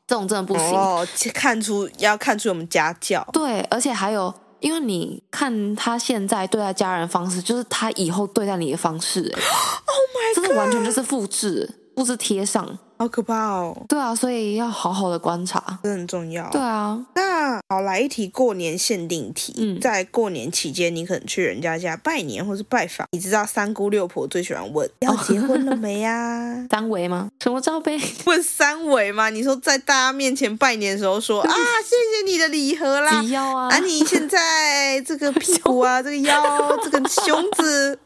[0.07, 0.78] 这种真的不行。
[0.78, 3.26] 哦，看出要看出我们家教。
[3.32, 4.32] 对，而且还有，
[4.62, 9.20] 因为你看他现在对待家人的方式，就是他以后对待你的方式。
[9.84, 10.40] Oh my god！
[10.42, 12.78] 真的完全就是复制，复制贴上。
[12.99, 13.76] 好可怕哦！
[13.88, 16.49] 对啊，所以要好好的观察，这很重要。
[16.51, 19.53] 对啊，那好，来一题过年限定题。
[19.59, 26.66] 嗯，在过年期间，你可能去人家家拜年或是拜访，你知道三姑六婆最喜欢问要结婚了没呀、啊？
[26.70, 27.28] 三围吗？
[27.43, 28.01] 什么罩杯？
[28.26, 29.30] 问三围吗？
[29.30, 31.51] 你说在大家面前拜年的时候说啊，
[31.82, 37.99] 谢谢你的礼盒啦，腰啊，啊，你现在这个屁股啊， 这个腰，这个胸子，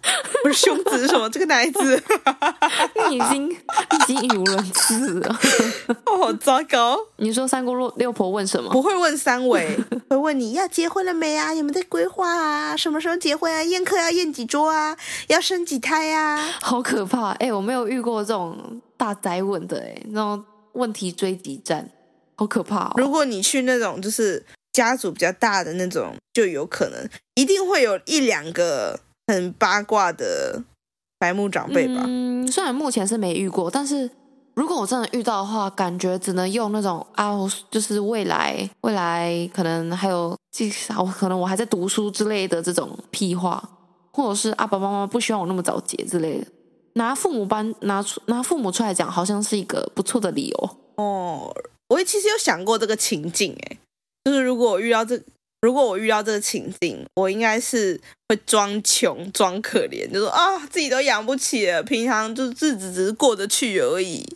[0.42, 1.28] 不是胸子是什么？
[1.28, 2.02] 这个奶子，
[3.10, 4.85] 你已经已经语无伦次。
[4.86, 5.40] 是啊，
[6.06, 6.96] 哦，好糟糕！
[7.16, 8.70] 你说三姑六六婆问什么？
[8.70, 9.76] 不会问三围，
[10.08, 11.52] 会问你要结婚了没啊？
[11.52, 12.76] 有没有在规划啊？
[12.76, 13.62] 什么时候结婚啊？
[13.62, 14.96] 宴客要宴几桌啊？
[15.26, 16.36] 要生几胎啊？
[16.60, 17.30] 好可怕！
[17.32, 21.90] 哎、欸，我没有遇过这种大哉问的，哎，那种问题追击战，
[22.36, 22.92] 好可怕哦！
[22.96, 30.62] 如果你去那种就是家族比较大的那种，就有可能一定会有一两个很八卦的
[31.18, 32.04] 白目长辈吧。
[32.06, 34.08] 嗯，虽然目前是没遇过，但是。
[34.56, 37.36] 如果我真的遇到的话，感觉只能用那种啊，
[37.70, 43.62] 就是未来未来可能还有至少可能我还在读书之类的这种屁话，
[44.12, 46.46] 或者是啊，爸爸妈妈不希望我那么早结之类的，
[46.94, 51.54] 拿父母班拿出拿父母出来讲，好像是一个不错的理由哦。
[51.88, 53.78] 我其实有想过这个情境，诶，
[54.24, 55.20] 就是如果我遇到这
[55.60, 58.00] 如果我遇到这个情境，我应该是
[58.30, 64.26] 会装穷装可怜，就说啊自己都养不起了，平常就日子只是过得去而已。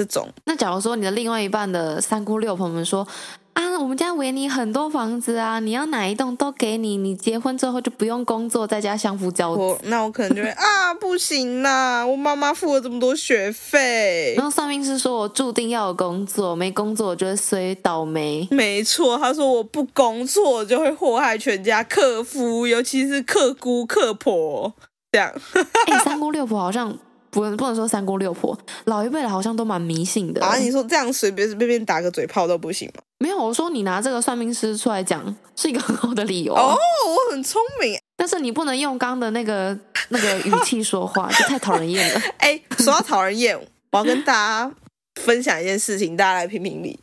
[0.00, 3.06] 这种，那假如说你的另外一半的三姑六婆们说
[3.52, 9.80] 啊，我们家维尼很多房子啊，你要哪一栋都给你，你结婚之后就不用工作，在家相夫教子。
[9.84, 14.32] 那我可能就会啊，不行啦，我妈妈付了这么多学费。
[14.36, 18.48] 然后算命师说我注定要有工作，没工作我就会衰倒霉。
[18.50, 24.72] 没错，他说我不工作就会祸害全家，克夫，尤其是克姑克婆
[25.12, 25.30] 这样。
[25.88, 26.96] 哎、欸，三姑六婆好像。
[27.30, 30.44] 不能不能说三姑六婆，老一辈的好像都蛮迷信的。
[30.44, 33.02] 啊，你说这样随便随便打个嘴炮都不行吗？
[33.18, 36.54] 没有，我说你拿这个算命师出来讲是一个很好的理由。
[36.54, 36.76] 哦，
[37.06, 39.78] 我很聪明，但是你不能用刚刚的那个
[40.08, 42.20] 那个语气说话， 就太讨人厌了。
[42.38, 43.58] 哎，说到讨人厌，
[43.92, 44.72] 我要跟大家
[45.20, 46.98] 分享一件事情，大家来评评理。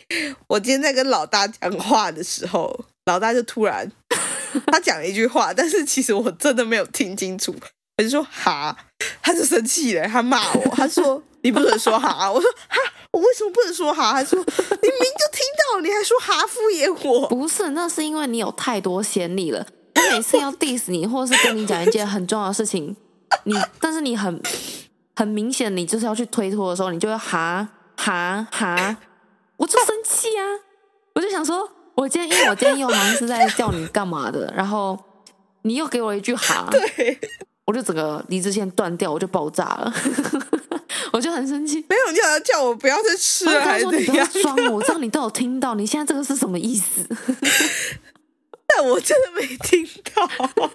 [0.48, 3.90] 我今天在跟老大讲话的时候，老大就突然
[4.66, 7.56] 他讲了一句话，但是其实我真的没有听清楚。
[7.98, 8.76] 我就说哈，
[9.22, 12.78] 他就生气了，他骂我， 他说你不能说哈，我说哈，
[13.12, 14.14] 我为什么不能说哈？
[14.14, 15.42] 他说你明就听
[15.72, 17.28] 到了，你还说哈敷衍我？
[17.28, 19.66] 不是，那是因为你有太多先例了。
[19.96, 22.96] 我每次要 diss 你，或者是跟你讲一件很重要的事情，
[23.46, 24.40] 你但是你很
[25.16, 28.98] 很明显，你就是要去推脱的时候，你就会哈哈哈，
[29.58, 30.46] 我就生气啊！
[31.16, 34.96] 我就想说，我今天因为我今天又好像是在叫你干嘛的，然后
[35.64, 37.20] 你又给我一句哈， 对。
[37.68, 39.94] 我就整个离子线断掉，我就爆炸了，
[41.12, 41.86] 我就很生气。
[41.90, 44.02] 没有，你好像叫我不要再吃了，还是怎样？
[44.02, 45.76] 你不要装，我知道你都有听到。
[45.76, 47.06] 你现在这个是什么意思？
[48.76, 50.30] 但我真的没听到，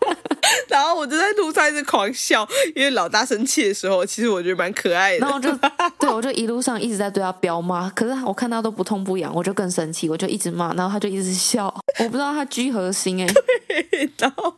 [0.68, 5.18] 然后我就在路上一直狂笑，因为老大生气的时候，其实我觉得蛮可爱的。
[5.18, 5.53] 然后我就
[6.01, 11.66] 对我就一路上一直在对他飙骂，可是我看他都不痛不痒，我就更生气，我就一直骂，然后他就一直笑，
[11.99, 13.26] 我不知道他居何心哎、
[13.68, 14.11] 欸。
[14.18, 14.57] 然后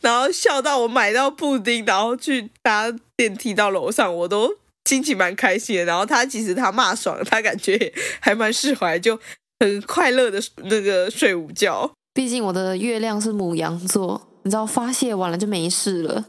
[0.00, 4.56] 然后笑到我买到布丁，然后去搭电梯到楼上，我都
[4.88, 5.84] 心情蛮开心的。
[5.84, 9.18] 然后他其实他骂爽，他感觉还蛮释怀，就
[9.60, 11.92] 很快乐的那个睡午觉。
[12.18, 16.24] 毕竟我的月亮是母羊座，你知道发泄完了就没事了，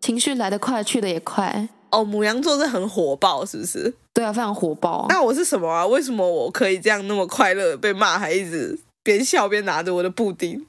[0.00, 1.68] 情绪来得快，去得也快。
[1.90, 3.92] 哦，母羊座是很火爆，是不是？
[4.12, 5.06] 对啊，非常火爆。
[5.08, 5.84] 那我是什么啊？
[5.84, 7.76] 为什么我可以这样那么快乐？
[7.76, 10.64] 被骂还一直边笑边拿着我的布丁？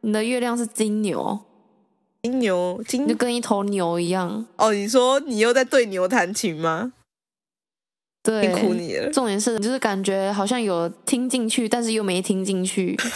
[0.00, 1.38] 你的月亮是金牛，
[2.24, 4.44] 金牛金就跟一头牛一样。
[4.56, 6.92] 哦，你说你又在对牛弹琴吗？
[8.24, 9.12] 对，辛苦你了。
[9.12, 12.98] 重点是，就是感觉好像有听进去，但是又没听进去。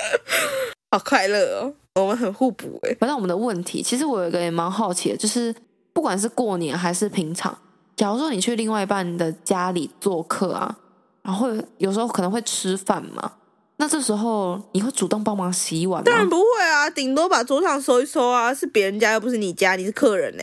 [0.90, 2.96] 好快乐哦，我们很互补哎。
[3.00, 5.54] 回到我们的问题，其实我有一个也蛮好奇的，就是
[5.92, 7.56] 不管是过年还是平常，
[7.96, 10.76] 假如说你去另外一半的家里做客啊，
[11.22, 13.32] 然后会有时候可能会吃饭嘛，
[13.76, 16.04] 那这时候你会主动帮忙洗碗吗？
[16.04, 20.42] 当然不会啊，顶多把桌上收一收啊，是别人家又不是你家，你是客人呢，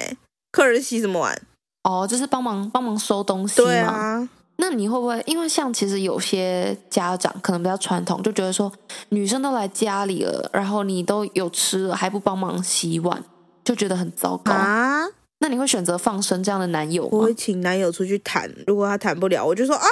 [0.51, 1.41] 客人洗什么碗？
[1.83, 3.67] 哦，就是帮忙帮忙收东西嘛。
[3.67, 4.29] 对啊。
[4.57, 8.71] 那你会不会因为像其实有些家长可能比较传统，就觉得说
[9.09, 13.21] 女生都来家里了，然后你都有吃了还不帮忙洗碗，
[13.63, 15.05] 就觉得很糟糕啊？
[15.39, 17.09] 那你会选择放生这样的男友吗？
[17.11, 19.85] 我会请男友出去谈，如果他谈不了，我就说啊，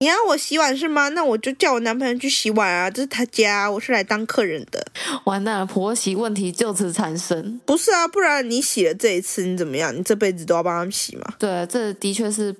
[0.00, 1.10] 你要我洗碗是吗？
[1.10, 4.84] 那我就叫我男朋友去洗碗啊，这是他家，我是来当客人的。
[5.24, 7.60] 完蛋了，婆媳问题就此产生。
[7.66, 9.94] 不是啊，不然你洗了这一次，你怎么样？
[9.94, 11.34] 你这辈子都要帮他们洗吗？
[11.38, 12.56] 对，这的确是。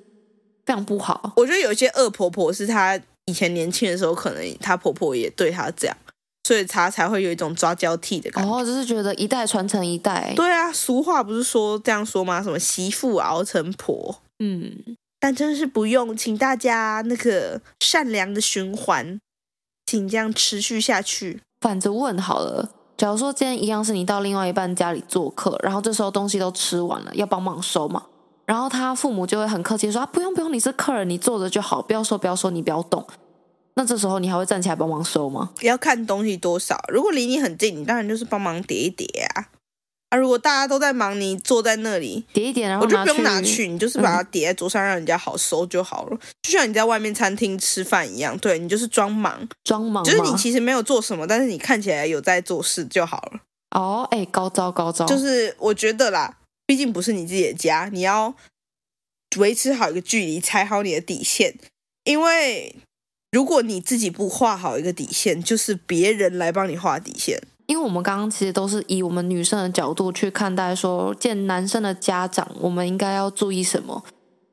[0.67, 5.95] 非常不好，我觉得有一些恶婆婆是她以前年轻的时候，可能她婆婆也对她这样，
[6.43, 8.53] 所以她才会有一种抓交替的感觉。
[8.53, 10.33] 哦，就是觉得一代传承一代。
[10.35, 12.43] 对啊，俗话不是说这样说吗？
[12.43, 14.21] 什么媳妇熬成婆。
[14.39, 19.17] 嗯，但真是不用，请大家那个善良的循环，
[19.85, 21.41] 请这样持续下去。
[21.61, 28.03] 反着问好了，假如说今天一样是你到另外一半家里做客，然后这时候东西都吃完了，要帮忙收嘛？
[28.47, 33.05] 然后他父母就会很客气说啊，不用不用，你是客人，你坐着就好，不要说不要说，你不要动。
[33.75, 35.51] 那这时候你还会站起来帮忙收吗？
[35.61, 36.81] 要看东西多少。
[36.87, 39.49] 如果离你很近，你当然就是帮忙叠一叠啊。
[40.09, 46.15] 啊，如果大家都在忙，你坐在那里叠一叠，然后我就不用拿去，你就是把它叠在桌上，让人家好收就好了。
[46.15, 53.41] 嗯、就像你在外面餐厅吃饭一样，对，你就是装忙，装忙，就是你其实没有做什么，但是你看起来有在做事就好了。
[53.71, 56.36] 哦，哎，高招高招，就是我觉得啦。
[56.67, 58.35] 毕竟不是你自己的家，你要
[59.37, 61.55] 维持好一个距离，踩好你的底线。
[62.03, 62.75] 因为
[63.31, 67.41] 如果你自己不画好一个底线，就是别人来帮你画底线。
[67.67, 74.03] 因为我们刚刚其实都是以我们女生的角度去看待，说见男生的家长，我们应该要注意什么？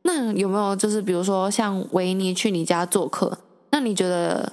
[0.02, 3.38] 那有没有就是比如说像维尼去你家做客，
[3.70, 4.52] 那你觉得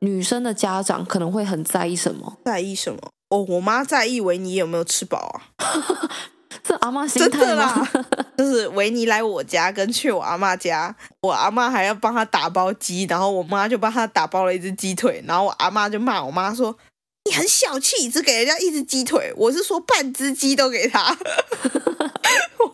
[0.00, 2.38] 女生的家长可能会很在意什么？
[2.44, 3.10] 在意什么？
[3.28, 5.52] 哦，我妈在意维尼有没有吃饱啊。
[6.62, 7.88] 这阿妈心态啦，
[8.36, 16.76] 就是维尼来我家跟去我阿妈家，我阿妈还要帮他打包鸡，然后我妈就帮他打包了一只鸡腿，然后我阿妈就骂我妈说
[17.24, 21.16] ：“你很小气，只给人家一只鸡腿，我是说半只鸡都给他。”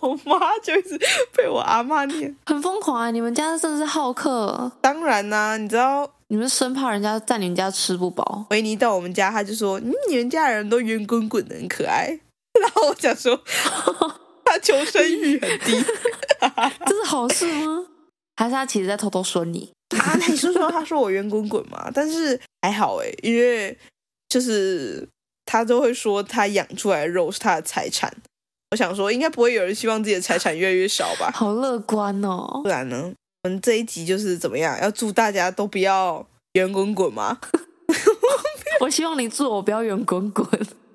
[0.00, 0.98] 我妈就一直
[1.36, 3.10] 被我阿妈念，很疯狂啊！
[3.10, 8.44] 你们家真的是好客，当然啦、啊，你知道你们生怕人家在你们家吃不饱。
[8.50, 12.18] 维尼到我们家，他就说：“嗯，你们家人都圆滚滚的，很可爱。”
[12.62, 13.38] 然后我想说，
[14.44, 15.72] 他求生欲很低，
[16.86, 17.86] 这是好事吗？
[18.36, 20.14] 还是他其实在偷偷说你啊？
[20.28, 23.76] 你说说，他说我圆滚滚嘛，但是还好哎，因为
[24.28, 25.08] 就是
[25.44, 28.12] 他都会说他养出来的肉是他的财产。
[28.72, 31.30] 我想说，应该不会有人希望自己的财产越来越少吧？
[31.32, 32.60] 好乐观哦！
[32.62, 33.12] 不然呢？
[33.44, 34.76] 我们这一集就是怎么样？
[34.82, 37.38] 要祝大家都不要圆滚滚吗？
[38.80, 40.46] 我希望你祝我不要圆滚滚。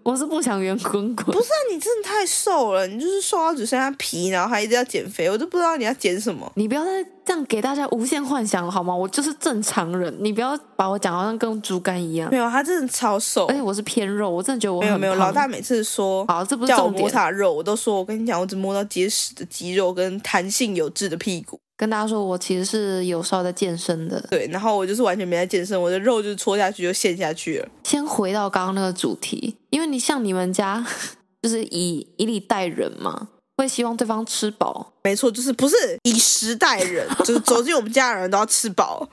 [0.04, 1.26] 我是不想圆滚滚。
[1.26, 6.52] 不是啊，你真的太瘦了，你就是瘦到只剩下皮，然后还一直要减肥，我都不知道你要减什么。
[6.56, 8.95] 你不要再这样给大家无限幻想了好吗？
[8.95, 12.30] 我就是正常人，你不要把我讲好像跟猪肝一样。
[12.32, 15.16] 没有，他真的超瘦，而且我是偏肉，我真的觉得我没有没有。
[15.16, 21.60] 老大每次说好，这不是叫我摸他肉，我都说我跟你讲，我只摸到结实的肌肉跟弹性有致的屁股。
[21.82, 24.23] 跟大家说，我其实是有稍微在健身的。
[24.29, 27.67] 对，然后我就是完全没在健身，我的肉就是戳下去就陷下去了。
[27.84, 30.86] 先回到刚刚那个主题，因为你像你们家
[31.41, 33.29] 就是以以礼待人嘛，
[33.62, 34.91] 会希望对方吃饱。
[35.03, 39.07] 没错，就是不是以食待人， 就是走进我们家的人都要吃饱，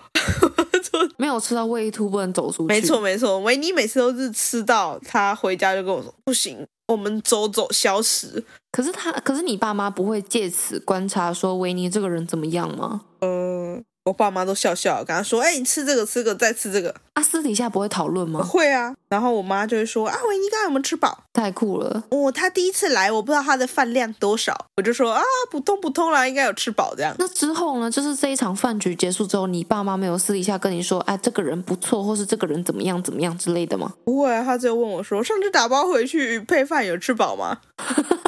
[1.17, 2.67] 没有吃到胃一突不能走出去。
[2.67, 6.67] 没错没错，维尼每次都是吃到他回家就跟我说不行。
[6.89, 8.43] 我们走走消食，
[8.73, 13.03] 可是他，可是你爸妈不会借此观察说维尼这个人怎么样吗？
[13.21, 13.48] 嗯。
[14.09, 18.43] 我爸妈都笑笑，跟他说：“哎、欸，你吃这个，吃这个，再吃这个。”啊，私底下不会讨论吗？
[18.43, 18.95] 会啊。
[19.09, 21.25] 然后我妈就会说：“啊，维尼刚才有没有吃饱？
[21.33, 22.05] 太酷了！
[22.11, 27.91] 哦，他第一次来，我不知道他的饭量多少。”我就说：“啊，普通普通啦，应该有吃饱这样。”那之后呢？
[27.91, 37.59] 就是这一场饭局结束之后，你爸妈没有私底下跟你说：“哎，这个人不错，或是这个人怎么样怎么样之类的吗？”不会啊，他就问我说：“上次打包回去配饭有吃饱吗？”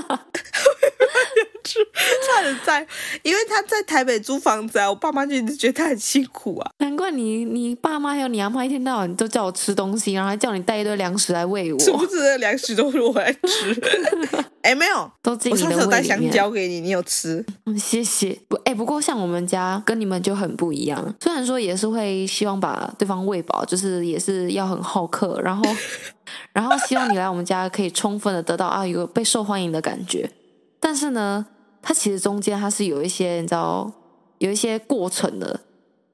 [1.79, 1.91] 有吃，
[2.29, 2.87] 他的在，
[3.23, 6.71] 因为他在台北租房子啊，我爸妈就一直觉得他很辛苦啊。
[6.79, 14.49] 难怪你你爸妈还有你阿妈一天到晚都叫我吃东西，然后还叫你带一堆粮食来喂我，殊不知粮食都是我来吃。
[14.63, 15.77] 哎，没有，都进你的胃里面。
[15.77, 17.45] 我上次有带香蕉给你，你有吃？
[17.65, 18.39] 嗯，谢谢。
[18.47, 25.65] 不，哎，不过像我们家跟你们就很不一样，虽然说也是会希望把对方喂饱，就是也是要很好客，然后
[26.53, 30.31] 然后希望你来我们家可以充分的得到啊有被受欢迎的感觉。
[30.79, 31.47] 但是呢，
[31.83, 33.91] 它其实中间它是有一些你知道
[34.39, 35.61] 有一些过程的，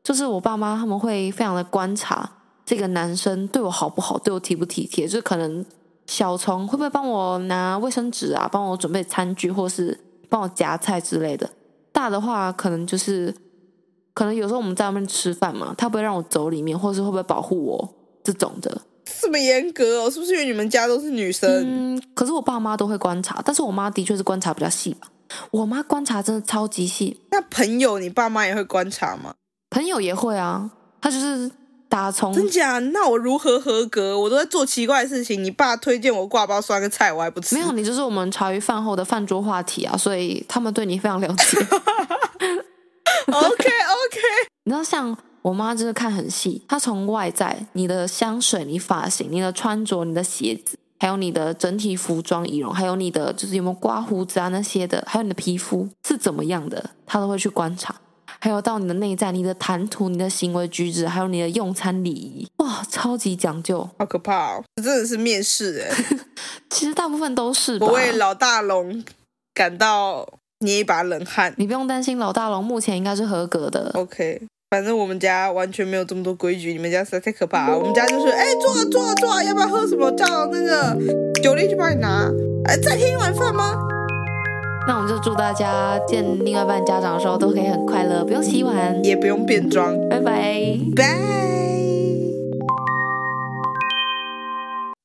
[0.02, 2.28] 就是我爸妈他们会非常的观察
[2.64, 5.64] 这个男生对我好不好，对我体不体贴，就可能
[6.06, 9.98] 小虫会不会帮我拿卫生纸啊，帮我准备餐具，或是
[10.28, 11.48] 帮我夹菜之类的。
[11.92, 13.34] 大的话可能就是
[14.14, 18.82] 可能有时候我们在外面吃饭嘛，他不会让我走里面，或是会不会保护我这种的。
[19.20, 21.48] 这么严格哦，是不是因为你们家都是女生？
[21.94, 25.08] 嗯，可是我爸妈都会观察，但是我妈的确是观察比较细吧。
[25.50, 27.20] 我妈观察真的超级细。
[27.30, 29.34] 那朋友，你爸妈也会观察吗？
[29.70, 30.70] 朋友也会啊，
[31.00, 31.50] 他就是
[31.88, 32.78] 打从真假？
[32.78, 34.18] 那我如何合格？
[34.18, 35.42] 我都在做奇怪的事情。
[35.42, 37.54] 你爸推荐我挂包酸个菜，我还不吃。
[37.54, 41.58] 没有，你就是我们茶余饭后的饭桌话题啊，所以他们对你非常了解。
[43.26, 44.20] OK OK，
[44.64, 45.16] 你知道像。
[45.42, 57.94] 我妈真的看很细，她从外在，你的香水、你发型、你的穿着、你的鞋子，还有你的整体服装仪容，还有你的就是有没有刮胡子啊那些的，还有你的皮肤是怎么样的，他都会去观察。
[58.38, 64.64] 还有到你的内在、你的谈吐、你的行为举止，还有你的用餐礼仪，哇，超级讲究，好可怕哦！
[64.76, 66.04] 这真的是面试哎，
[66.68, 67.86] 其实大部分都是吧。
[67.86, 69.02] 我为老大龙
[69.54, 70.28] 感到
[70.60, 71.54] 捏一把冷汗。
[71.56, 73.90] 你不用担心，老大龙目前应该是合格的。
[73.94, 74.42] OK。
[74.76, 77.78] 反正我们家完全没有这么多规矩，你们家实在太可怕了。
[77.78, 80.10] 我们家就是，哎，坐啊坐啊坐啊，要不要喝什么？
[80.12, 80.94] 叫那个
[81.42, 82.30] 酒力去帮你拿。
[82.66, 83.72] 哎，再添一碗饭吗？
[84.86, 89.96] 那我们就祝大家见另外一半家长的时候都可以很快乐，不用洗碗，也不用变装。
[90.10, 91.18] 拜拜，拜。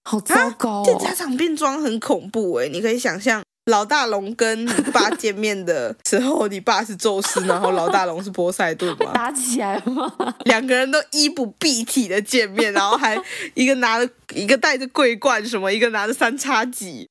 [0.04, 3.42] 好糟糕哦，这家长变装很恐怖哎，你可以想象。
[3.72, 9.12] 老大龙跟你爸见面的时候，你爸是宙斯，然后老大龙是波塞顿 吗？
[9.14, 10.36] 打起来了吗？
[10.44, 13.18] 两个人都衣不蔽体的见面，然后还
[13.54, 17.08] 一个拿着一个带着桂冠什么，一个拿着三叉戟。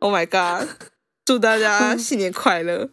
[0.00, 0.68] Oh my god！
[1.24, 2.88] 祝大家新年快乐！